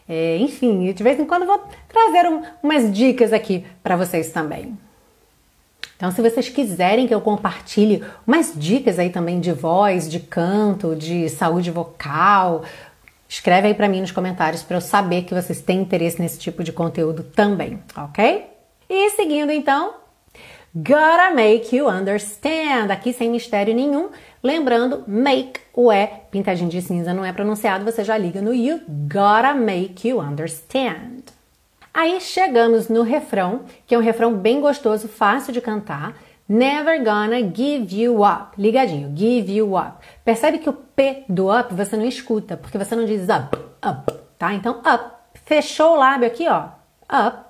É, 0.08 0.36
enfim, 0.38 0.92
de 0.92 1.02
vez 1.02 1.18
em 1.18 1.24
quando 1.24 1.46
vou 1.46 1.60
trazer 1.88 2.28
um, 2.28 2.42
umas 2.62 2.92
dicas 2.92 3.32
aqui 3.32 3.64
para 3.82 3.96
vocês 3.96 4.30
também. 4.30 4.78
Então, 5.96 6.10
se 6.10 6.20
vocês 6.20 6.48
quiserem 6.48 7.06
que 7.08 7.14
eu 7.14 7.20
compartilhe 7.20 8.04
umas 8.26 8.52
dicas 8.54 8.98
aí 8.98 9.10
também 9.10 9.40
de 9.40 9.50
voz, 9.50 10.08
de 10.08 10.20
canto, 10.20 10.94
de 10.94 11.28
saúde 11.30 11.70
vocal, 11.70 12.62
escreve 13.28 13.68
aí 13.68 13.74
para 13.74 13.88
mim 13.88 14.02
nos 14.02 14.12
comentários 14.12 14.62
para 14.62 14.76
eu 14.76 14.80
saber 14.80 15.22
que 15.22 15.34
vocês 15.34 15.60
têm 15.60 15.80
interesse 15.80 16.20
nesse 16.20 16.38
tipo 16.38 16.62
de 16.62 16.70
conteúdo 16.70 17.22
também, 17.22 17.82
ok? 17.96 18.46
E 18.88 19.10
seguindo 19.10 19.50
então, 19.50 19.94
Gotta 20.78 21.34
make 21.34 21.74
you 21.74 21.88
understand. 21.88 22.92
Aqui 22.92 23.10
sem 23.14 23.30
mistério 23.30 23.74
nenhum. 23.74 24.10
Lembrando, 24.42 25.04
make, 25.06 25.58
o 25.72 25.90
E, 25.90 26.06
pintadinho 26.30 26.68
de 26.68 26.82
cinza, 26.82 27.14
não 27.14 27.24
é 27.24 27.32
pronunciado, 27.32 27.82
você 27.82 28.04
já 28.04 28.18
liga 28.18 28.42
no 28.42 28.52
you. 28.52 28.82
Gotta 28.86 29.54
make 29.54 30.06
you 30.06 30.20
understand. 30.20 31.22
Aí 31.94 32.20
chegamos 32.20 32.90
no 32.90 33.02
refrão, 33.02 33.62
que 33.86 33.94
é 33.94 33.98
um 33.98 34.02
refrão 34.02 34.34
bem 34.34 34.60
gostoso, 34.60 35.08
fácil 35.08 35.50
de 35.50 35.62
cantar. 35.62 36.14
Never 36.46 37.02
gonna 37.02 37.40
give 37.40 37.98
you 37.98 38.22
up. 38.22 38.50
Ligadinho, 38.58 39.16
give 39.16 39.50
you 39.50 39.78
up. 39.78 40.06
Percebe 40.26 40.58
que 40.58 40.68
o 40.68 40.74
P 40.74 41.24
do 41.26 41.50
up 41.50 41.72
você 41.72 41.96
não 41.96 42.04
escuta, 42.04 42.54
porque 42.54 42.76
você 42.76 42.94
não 42.94 43.06
diz 43.06 43.22
up, 43.22 43.56
up, 43.82 44.12
tá? 44.38 44.52
Então, 44.52 44.80
up. 44.80 45.16
Fechou 45.46 45.94
o 45.94 45.96
lábio 45.96 46.26
aqui, 46.26 46.46
ó. 46.46 46.64
Up. 47.10 47.46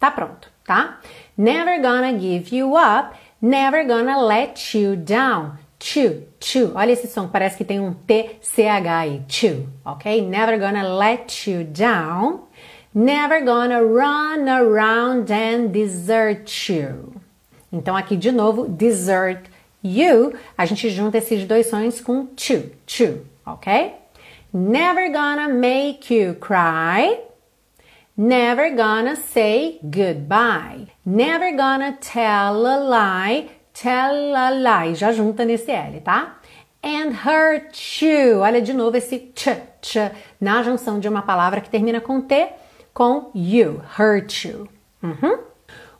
Tá 0.00 0.10
pronto, 0.10 0.50
tá? 0.66 0.98
Never 1.36 1.80
gonna 1.80 2.18
give 2.18 2.54
you 2.54 2.74
up. 2.76 3.16
Never 3.40 3.84
gonna 3.84 4.20
let 4.20 4.76
you 4.76 4.96
down. 4.96 5.58
Chew, 5.78 6.22
chew. 6.40 6.72
Olha 6.74 6.92
esse 6.92 7.06
som, 7.06 7.28
parece 7.28 7.56
que 7.56 7.64
tem 7.64 7.78
um 7.78 7.92
TCH 7.92 8.88
aí. 8.88 9.22
Chew, 9.28 9.68
ok? 9.84 10.22
Never 10.22 10.58
gonna 10.58 10.96
let 10.96 11.48
you 11.48 11.64
down. 11.64 12.46
Never 12.94 13.44
gonna 13.44 13.82
run 13.82 14.48
around 14.48 15.30
and 15.30 15.68
desert 15.68 16.72
you. 16.72 17.12
Então 17.70 17.94
aqui 17.94 18.16
de 18.16 18.32
novo, 18.32 18.66
desert 18.66 19.50
you. 19.84 20.32
A 20.56 20.64
gente 20.64 20.88
junta 20.88 21.18
esses 21.18 21.44
dois 21.44 21.66
sons 21.68 22.00
com 22.00 22.28
chew, 22.36 22.70
chew, 22.86 23.26
ok? 23.44 23.92
Never 24.52 25.12
gonna 25.12 25.48
make 25.48 26.12
you 26.12 26.34
cry. 26.36 27.20
Never 28.18 28.70
gonna 28.70 29.14
say 29.14 29.78
goodbye. 29.82 30.86
Never 31.04 31.54
gonna 31.54 31.98
tell 32.00 32.66
a 32.66 32.80
lie. 32.80 33.50
Tell 33.74 34.34
a 34.34 34.50
lie. 34.50 34.94
Já 34.94 35.12
junta 35.12 35.44
nesse 35.44 35.70
L, 35.70 36.00
tá? 36.00 36.36
And 36.82 37.12
hurt 37.12 38.00
you. 38.00 38.40
Olha 38.40 38.62
de 38.62 38.72
novo 38.72 38.96
esse 38.96 39.18
ch, 39.34 39.48
ch 39.82 39.98
na 40.40 40.62
junção 40.62 40.98
de 40.98 41.06
uma 41.06 41.20
palavra 41.20 41.60
que 41.60 41.68
termina 41.68 42.00
com 42.00 42.22
T 42.22 42.48
com 42.94 43.30
you. 43.34 43.82
Hurt 43.98 44.46
you. 44.46 44.66
Uhum. 45.02 45.38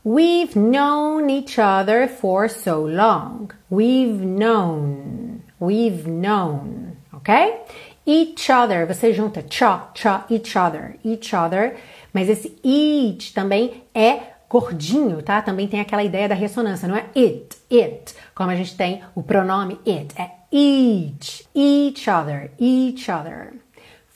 We've 0.03 0.57
known 0.57 1.29
each 1.29 1.59
other 1.59 2.09
for 2.09 2.49
so 2.49 2.81
long. 2.81 3.51
We've 3.69 4.25
known. 4.25 5.43
We've 5.61 6.07
known. 6.07 6.97
Ok? 7.13 7.61
Each 8.07 8.49
other. 8.49 8.87
Você 8.87 9.13
junta 9.13 9.43
cha, 9.43 9.91
cha, 9.93 10.25
each 10.31 10.57
other. 10.57 10.97
Each 11.05 11.35
other 11.35 11.77
mas 12.17 12.31
esse 12.31 12.57
it 12.65 13.35
também 13.35 13.85
é 13.95 14.33
gordinho, 14.49 15.21
tá? 15.21 15.43
Também 15.43 15.69
tem 15.69 15.81
aquela 15.81 16.03
ideia 16.03 16.27
da 16.27 16.35
ressonância, 16.35 16.89
não 16.89 16.97
é 16.97 17.11
it, 17.15 17.59
it, 17.71 18.15
como 18.35 18.51
a 18.51 18.57
gente 18.57 18.75
tem 18.75 19.03
o 19.15 19.23
pronome 19.23 19.79
it, 19.87 20.15
é 20.19 20.31
each, 20.51 21.47
each 21.55 22.09
other, 22.09 22.51
each 22.59 23.11
other. 23.11 23.53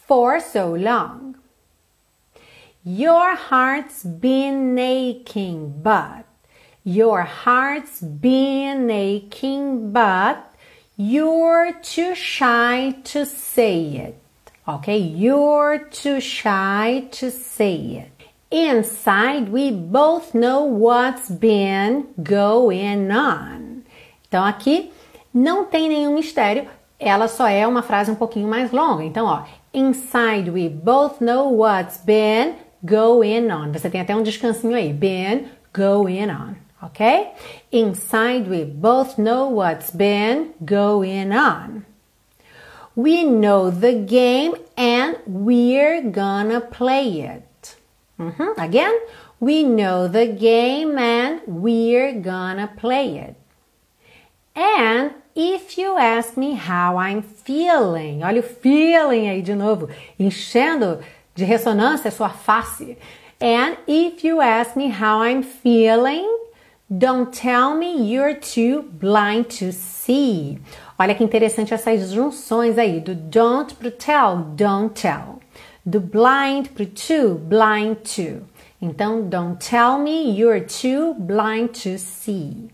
For 0.08 0.40
so 0.40 0.74
long. 0.74 1.34
Your 2.82 3.36
heart's 3.36 4.02
been 4.02 4.78
aching, 4.78 5.68
but 5.82 6.24
your 6.82 7.20
heart's 7.20 8.00
been 8.00 8.90
aching, 8.90 9.92
but 9.92 10.38
you're 10.96 11.74
too 11.82 12.14
shy 12.14 12.92
to 13.12 13.26
say 13.26 13.98
it. 13.98 14.29
Okay, 14.74 14.98
you're 14.98 15.80
too 15.90 16.20
shy 16.20 17.08
to 17.10 17.32
say 17.32 18.06
it. 18.06 18.28
Inside, 18.52 19.48
we 19.48 19.72
both 19.72 20.32
know 20.32 20.62
what's 20.62 21.28
been 21.28 22.06
going 22.22 23.10
on. 23.10 23.82
Então 24.28 24.44
aqui 24.44 24.92
não 25.34 25.64
tem 25.64 25.88
nenhum 25.88 26.14
mistério, 26.14 26.68
ela 27.00 27.26
só 27.26 27.48
é 27.48 27.66
uma 27.66 27.82
frase 27.82 28.12
um 28.12 28.14
pouquinho 28.14 28.46
mais 28.46 28.70
longa. 28.70 29.02
Então, 29.02 29.26
ó, 29.26 29.42
inside 29.74 30.48
we 30.52 30.68
both 30.68 31.20
know 31.20 31.52
what's 31.52 31.96
been 32.04 32.54
going 32.84 33.50
on. 33.50 33.72
Você 33.72 33.90
tem 33.90 34.00
até 34.00 34.14
um 34.14 34.22
descansinho 34.22 34.76
aí, 34.76 34.92
been 34.92 35.48
going 35.74 36.30
on, 36.30 36.54
ok? 36.80 37.26
Inside 37.72 38.48
we 38.48 38.64
both 38.64 39.18
know 39.18 39.52
what's 39.52 39.90
been 39.90 40.52
going 40.60 41.32
on. 41.32 41.89
We 43.00 43.24
know 43.24 43.70
the 43.70 43.94
game 43.94 44.56
and 44.76 45.16
we're 45.26 46.02
gonna 46.02 46.60
play 46.60 47.22
it. 47.22 47.76
Mm-hmm. 48.18 48.60
Again, 48.60 48.94
we 49.40 49.64
know 49.64 50.06
the 50.06 50.26
game 50.26 50.98
and 50.98 51.40
we're 51.46 52.12
gonna 52.20 52.70
play 52.76 53.16
it. 53.16 53.36
And 54.54 55.14
if 55.34 55.78
you 55.78 55.96
ask 55.96 56.36
me 56.36 56.52
how 56.52 56.98
I'm 56.98 57.22
feeling. 57.22 58.20
Olha 58.22 58.40
o 58.40 58.42
feeling 58.42 59.30
aí 59.30 59.40
de 59.40 59.54
novo, 59.54 59.88
enchendo 60.18 61.00
de 61.34 61.44
ressonância 61.46 62.10
sua 62.10 62.28
face. 62.28 62.98
And 63.40 63.78
if 63.86 64.22
you 64.22 64.42
ask 64.42 64.76
me 64.76 64.88
how 64.88 65.22
I'm 65.22 65.42
feeling, 65.42 66.28
don't 66.90 67.32
tell 67.32 67.74
me 67.74 68.12
you're 68.12 68.34
too 68.34 68.82
blind 68.82 69.48
to 69.58 69.72
see. 69.72 70.58
Olha 71.00 71.14
que 71.14 71.24
interessante 71.24 71.72
essas 71.72 72.10
junções 72.10 72.76
aí 72.76 73.00
do 73.00 73.14
don't 73.14 73.74
pro 73.74 73.90
tell, 73.90 74.36
don't 74.54 74.92
tell. 74.92 75.40
Do 75.82 75.98
blind 75.98 76.66
pro 76.74 76.84
to, 76.84 77.36
blind 77.36 77.96
to. 78.04 78.46
Então, 78.82 79.22
don't 79.22 79.66
tell 79.66 79.98
me 79.98 80.38
you're 80.38 80.60
too 80.60 81.14
blind 81.14 81.68
to 81.68 81.98
see. 81.98 82.68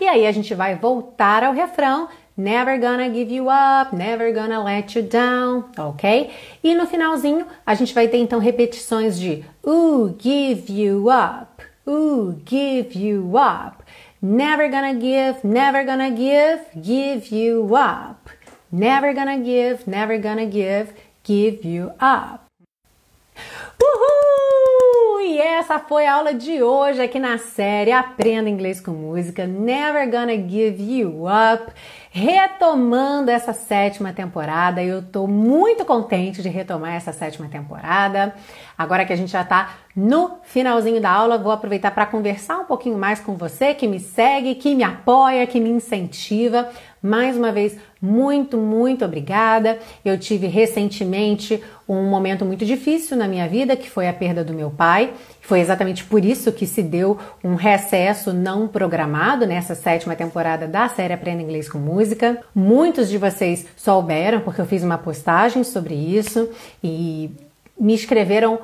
E 0.00 0.08
aí 0.08 0.26
a 0.26 0.32
gente 0.32 0.52
vai 0.52 0.74
voltar 0.74 1.44
ao 1.44 1.52
refrão. 1.52 2.08
Never 2.36 2.76
gonna 2.76 3.08
give 3.08 3.32
you 3.32 3.46
up, 3.48 3.94
never 3.94 4.32
gonna 4.32 4.60
let 4.64 4.98
you 4.98 5.04
down, 5.04 5.66
ok? 5.78 6.30
E 6.60 6.74
no 6.74 6.88
finalzinho 6.88 7.46
a 7.64 7.72
gente 7.76 7.94
vai 7.94 8.08
ter 8.08 8.18
então 8.18 8.40
repetições 8.40 9.16
de 9.16 9.44
ooh, 9.64 10.12
give 10.18 10.72
you 10.72 11.06
up, 11.08 11.62
ooh, 11.86 12.36
give 12.44 12.98
you 12.98 13.34
up. 13.36 13.84
Never 14.20 14.68
gonna 14.68 14.94
give, 14.94 15.44
never 15.44 15.84
gonna 15.84 16.10
give, 16.10 16.66
give 16.82 17.28
you 17.28 17.74
up. 17.74 18.28
Never 18.72 19.14
gonna 19.14 19.38
give, 19.38 19.86
never 19.86 20.18
gonna 20.18 20.46
give, 20.46 20.92
give 21.22 21.64
you 21.64 21.92
up. 22.00 22.46
Uhul! 23.80 24.67
E 25.20 25.38
essa 25.40 25.80
foi 25.80 26.06
a 26.06 26.14
aula 26.14 26.32
de 26.32 26.62
hoje 26.62 27.02
aqui 27.02 27.18
na 27.18 27.38
série 27.38 27.90
Aprenda 27.90 28.48
Inglês 28.48 28.80
com 28.80 28.92
Música 28.92 29.46
Never 29.46 30.08
Gonna 30.08 30.34
Give 30.34 31.00
You 31.00 31.24
Up. 31.24 31.72
Retomando 32.10 33.30
essa 33.30 33.52
sétima 33.52 34.12
temporada, 34.12 34.82
eu 34.82 35.02
tô 35.02 35.26
muito 35.26 35.84
contente 35.84 36.40
de 36.40 36.48
retomar 36.48 36.94
essa 36.94 37.12
sétima 37.12 37.48
temporada. 37.48 38.34
Agora 38.76 39.04
que 39.04 39.12
a 39.12 39.16
gente 39.16 39.30
já 39.32 39.44
tá 39.44 39.74
no 39.94 40.38
finalzinho 40.44 41.00
da 41.00 41.10
aula, 41.10 41.36
vou 41.36 41.52
aproveitar 41.52 41.90
para 41.90 42.06
conversar 42.06 42.58
um 42.60 42.64
pouquinho 42.64 42.96
mais 42.96 43.20
com 43.20 43.36
você 43.36 43.74
que 43.74 43.88
me 43.88 43.98
segue, 43.98 44.54
que 44.54 44.74
me 44.74 44.84
apoia, 44.84 45.46
que 45.46 45.60
me 45.60 45.68
incentiva. 45.68 46.70
Mais 47.02 47.36
uma 47.36 47.52
vez, 47.52 47.76
muito, 48.00 48.56
muito 48.56 49.04
obrigada. 49.04 49.78
Eu 50.04 50.18
tive 50.18 50.46
recentemente 50.46 51.62
um 51.88 52.04
momento 52.04 52.44
muito 52.44 52.64
difícil 52.64 53.16
na 53.16 53.26
minha 53.26 53.48
vida, 53.48 53.76
que 53.76 53.88
foi 53.88 54.08
a 54.08 54.12
perda 54.12 54.44
do 54.44 54.52
meu 54.52 54.70
pai. 54.70 55.12
Foi 55.40 55.60
exatamente 55.60 56.04
por 56.04 56.24
isso 56.24 56.52
que 56.52 56.66
se 56.66 56.82
deu 56.82 57.18
um 57.42 57.54
recesso 57.54 58.32
não 58.32 58.68
programado 58.68 59.46
nessa 59.46 59.74
sétima 59.74 60.14
temporada 60.14 60.66
da 60.66 60.88
série 60.88 61.14
Aprenda 61.14 61.42
Inglês 61.42 61.68
com 61.68 61.78
Música. 61.78 62.42
Muitos 62.54 63.08
de 63.08 63.16
vocês 63.18 63.66
souberam, 63.76 64.40
porque 64.40 64.60
eu 64.60 64.66
fiz 64.66 64.82
uma 64.82 64.98
postagem 64.98 65.64
sobre 65.64 65.94
isso 65.94 66.48
e 66.82 67.30
me 67.78 67.94
escreveram 67.94 68.58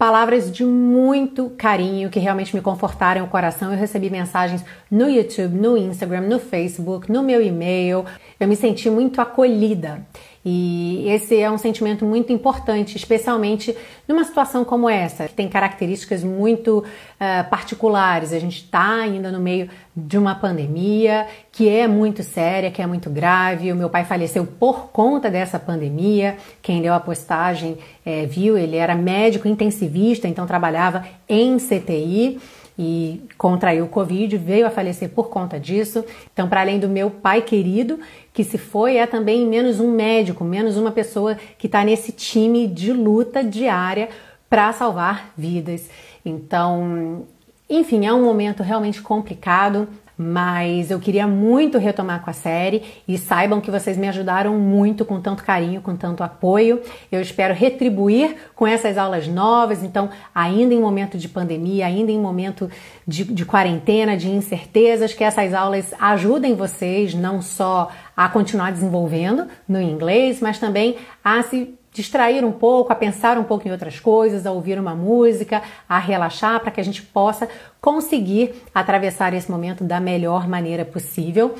palavras 0.00 0.50
de 0.50 0.64
muito 0.64 1.50
carinho 1.58 2.08
que 2.08 2.18
realmente 2.18 2.56
me 2.56 2.62
confortaram 2.62 3.22
o 3.22 3.28
coração. 3.28 3.70
Eu 3.70 3.78
recebi 3.78 4.08
mensagens 4.08 4.64
no 4.90 5.10
YouTube, 5.10 5.54
no 5.54 5.76
Instagram, 5.76 6.22
no 6.22 6.38
Facebook, 6.38 7.12
no 7.12 7.22
meu 7.22 7.42
e-mail. 7.42 8.06
Eu 8.40 8.48
me 8.48 8.56
senti 8.56 8.88
muito 8.88 9.20
acolhida. 9.20 10.00
E 10.42 11.04
esse 11.06 11.38
é 11.38 11.50
um 11.50 11.58
sentimento 11.58 12.06
muito 12.06 12.32
importante, 12.32 12.96
especialmente 12.96 13.76
numa 14.08 14.24
situação 14.24 14.64
como 14.64 14.88
essa, 14.88 15.28
que 15.28 15.34
tem 15.34 15.48
características 15.48 16.24
muito 16.24 16.78
uh, 16.78 17.50
particulares. 17.50 18.32
A 18.32 18.38
gente 18.38 18.56
está 18.56 19.00
ainda 19.02 19.30
no 19.30 19.38
meio 19.38 19.68
de 19.94 20.16
uma 20.16 20.34
pandemia 20.34 21.26
que 21.52 21.68
é 21.68 21.86
muito 21.86 22.22
séria, 22.22 22.70
que 22.70 22.80
é 22.80 22.86
muito 22.86 23.10
grave. 23.10 23.70
O 23.70 23.76
meu 23.76 23.90
pai 23.90 24.04
faleceu 24.06 24.46
por 24.46 24.86
conta 24.88 25.30
dessa 25.30 25.58
pandemia. 25.58 26.38
Quem 26.62 26.80
deu 26.80 26.94
a 26.94 27.00
postagem 27.00 27.76
é, 28.04 28.24
viu, 28.24 28.56
ele 28.56 28.76
era 28.76 28.94
médico 28.94 29.46
intensivista, 29.46 30.26
então 30.26 30.46
trabalhava 30.46 31.04
em 31.28 31.58
CTI 31.58 32.40
e 32.82 33.20
contraiu 33.36 33.84
o 33.84 33.88
Covid, 33.88 34.38
veio 34.38 34.66
a 34.66 34.70
falecer 34.70 35.10
por 35.10 35.28
conta 35.28 35.60
disso. 35.60 36.02
Então, 36.32 36.48
para 36.48 36.62
além 36.62 36.80
do 36.80 36.88
meu 36.88 37.10
pai 37.10 37.42
querido, 37.42 38.00
que 38.32 38.42
se 38.42 38.56
foi, 38.56 38.96
é 38.96 39.06
também 39.06 39.46
menos 39.46 39.80
um 39.80 39.92
médico, 39.92 40.42
menos 40.42 40.78
uma 40.78 40.90
pessoa 40.90 41.36
que 41.58 41.66
está 41.66 41.84
nesse 41.84 42.10
time 42.10 42.66
de 42.66 42.90
luta 42.90 43.44
diária 43.44 44.08
para 44.48 44.72
salvar 44.72 45.30
vidas. 45.36 45.90
Então, 46.24 47.26
enfim, 47.68 48.06
é 48.06 48.14
um 48.14 48.24
momento 48.24 48.62
realmente 48.62 49.02
complicado 49.02 49.86
mas 50.22 50.90
eu 50.90 51.00
queria 51.00 51.26
muito 51.26 51.78
retomar 51.78 52.22
com 52.22 52.28
a 52.28 52.34
série 52.34 52.82
e 53.08 53.16
saibam 53.16 53.58
que 53.58 53.70
vocês 53.70 53.96
me 53.96 54.06
ajudaram 54.06 54.58
muito 54.58 55.02
com 55.02 55.18
tanto 55.18 55.42
carinho, 55.42 55.80
com 55.80 55.96
tanto 55.96 56.22
apoio. 56.22 56.82
Eu 57.10 57.22
espero 57.22 57.54
retribuir 57.54 58.36
com 58.54 58.66
essas 58.66 58.98
aulas 58.98 59.26
novas, 59.26 59.82
então, 59.82 60.10
ainda 60.34 60.74
em 60.74 60.78
momento 60.78 61.16
de 61.16 61.26
pandemia, 61.26 61.86
ainda 61.86 62.12
em 62.12 62.18
momento 62.18 62.70
de, 63.08 63.24
de 63.24 63.46
quarentena, 63.46 64.14
de 64.14 64.28
incertezas, 64.28 65.14
que 65.14 65.24
essas 65.24 65.54
aulas 65.54 65.94
ajudem 65.98 66.54
vocês 66.54 67.14
não 67.14 67.40
só 67.40 67.90
a 68.14 68.28
continuar 68.28 68.72
desenvolvendo 68.72 69.48
no 69.66 69.80
inglês, 69.80 70.38
mas 70.42 70.58
também 70.58 70.96
a 71.24 71.42
se 71.42 71.79
distrair 71.92 72.44
um 72.44 72.52
pouco, 72.52 72.92
a 72.92 72.96
pensar 72.96 73.38
um 73.38 73.44
pouco 73.44 73.66
em 73.66 73.72
outras 73.72 73.98
coisas, 73.98 74.46
a 74.46 74.52
ouvir 74.52 74.78
uma 74.78 74.94
música, 74.94 75.62
a 75.88 75.98
relaxar, 75.98 76.60
para 76.60 76.70
que 76.70 76.80
a 76.80 76.84
gente 76.84 77.02
possa 77.02 77.48
conseguir 77.80 78.54
atravessar 78.74 79.34
esse 79.34 79.50
momento 79.50 79.84
da 79.84 80.00
melhor 80.00 80.48
maneira 80.48 80.84
possível. 80.84 81.54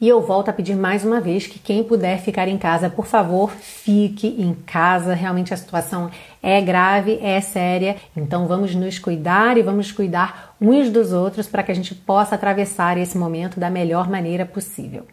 E 0.00 0.08
eu 0.08 0.20
volto 0.20 0.48
a 0.48 0.52
pedir 0.52 0.74
mais 0.74 1.04
uma 1.04 1.20
vez 1.20 1.46
que 1.46 1.58
quem 1.58 1.82
puder 1.82 2.18
ficar 2.20 2.48
em 2.48 2.58
casa, 2.58 2.90
por 2.90 3.06
favor, 3.06 3.50
fique 3.50 4.26
em 4.26 4.52
casa. 4.52 5.14
Realmente 5.14 5.54
a 5.54 5.56
situação 5.56 6.10
é 6.42 6.60
grave, 6.60 7.18
é 7.22 7.40
séria. 7.40 7.96
Então 8.16 8.46
vamos 8.46 8.74
nos 8.74 8.98
cuidar 8.98 9.56
e 9.56 9.62
vamos 9.62 9.92
cuidar 9.92 10.56
uns 10.60 10.90
dos 10.90 11.12
outros 11.12 11.46
para 11.46 11.62
que 11.62 11.72
a 11.72 11.74
gente 11.74 11.94
possa 11.94 12.34
atravessar 12.34 12.98
esse 12.98 13.16
momento 13.16 13.60
da 13.60 13.70
melhor 13.70 14.10
maneira 14.10 14.44
possível. 14.44 15.06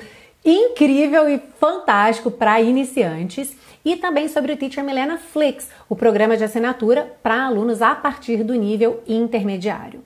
incrível 0.46 1.28
e 1.28 1.42
fantástico 1.58 2.30
para 2.30 2.60
iniciantes 2.60 3.56
e 3.84 3.96
também 3.96 4.28
sobre 4.28 4.52
o 4.52 4.56
Teacher 4.56 4.84
Milena 4.84 5.18
Flix, 5.18 5.68
o 5.88 5.96
programa 5.96 6.36
de 6.36 6.44
assinatura 6.44 7.16
para 7.22 7.44
alunos 7.44 7.82
a 7.82 7.94
partir 7.94 8.42
do 8.42 8.54
nível 8.54 9.02
intermediário. 9.06 10.04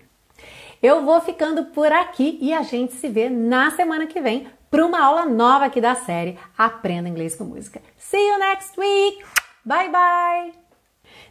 Eu 0.82 1.04
vou 1.04 1.20
ficando 1.20 1.66
por 1.66 1.92
aqui 1.92 2.38
e 2.40 2.54
a 2.54 2.62
gente 2.62 2.94
se 2.94 3.08
vê 3.08 3.28
na 3.28 3.70
semana 3.70 4.06
que 4.06 4.20
vem 4.20 4.46
para 4.70 4.86
uma 4.86 5.04
aula 5.04 5.26
nova 5.26 5.66
aqui 5.66 5.80
da 5.80 5.94
série 5.94 6.38
Aprenda 6.56 7.08
Inglês 7.08 7.34
com 7.34 7.44
Música. 7.44 7.82
See 7.98 8.18
you 8.18 8.38
next 8.38 8.80
week. 8.80 9.22
Bye 9.64 9.90
bye. 9.90 10.52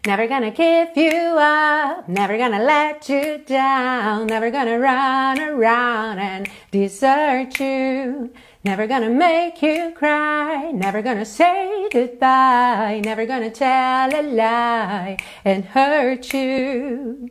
Never 0.06 0.28
gonna 0.28 0.52
give 0.52 0.92
you 0.96 1.38
up, 1.38 2.08
never 2.08 2.38
gonna 2.38 2.60
let 2.60 3.10
you 3.10 3.40
down, 3.46 4.28
never 4.28 4.50
gonna 4.50 4.78
run 4.80 5.40
around 5.40 6.20
and 6.20 6.48
desert 6.72 7.60
you. 7.60 8.32
Never 8.62 8.88
gonna 8.88 9.10
make 9.10 9.62
you 9.62 9.94
cry, 9.96 10.72
never 10.72 11.02
gonna 11.02 11.24
say 11.24 11.88
goodbye, 11.94 13.02
never 13.06 13.26
gonna 13.26 13.50
tell 13.50 14.14
a 14.14 14.22
lie 14.22 15.18
and 15.46 15.64
hurt 15.64 16.34
you. 16.34 17.30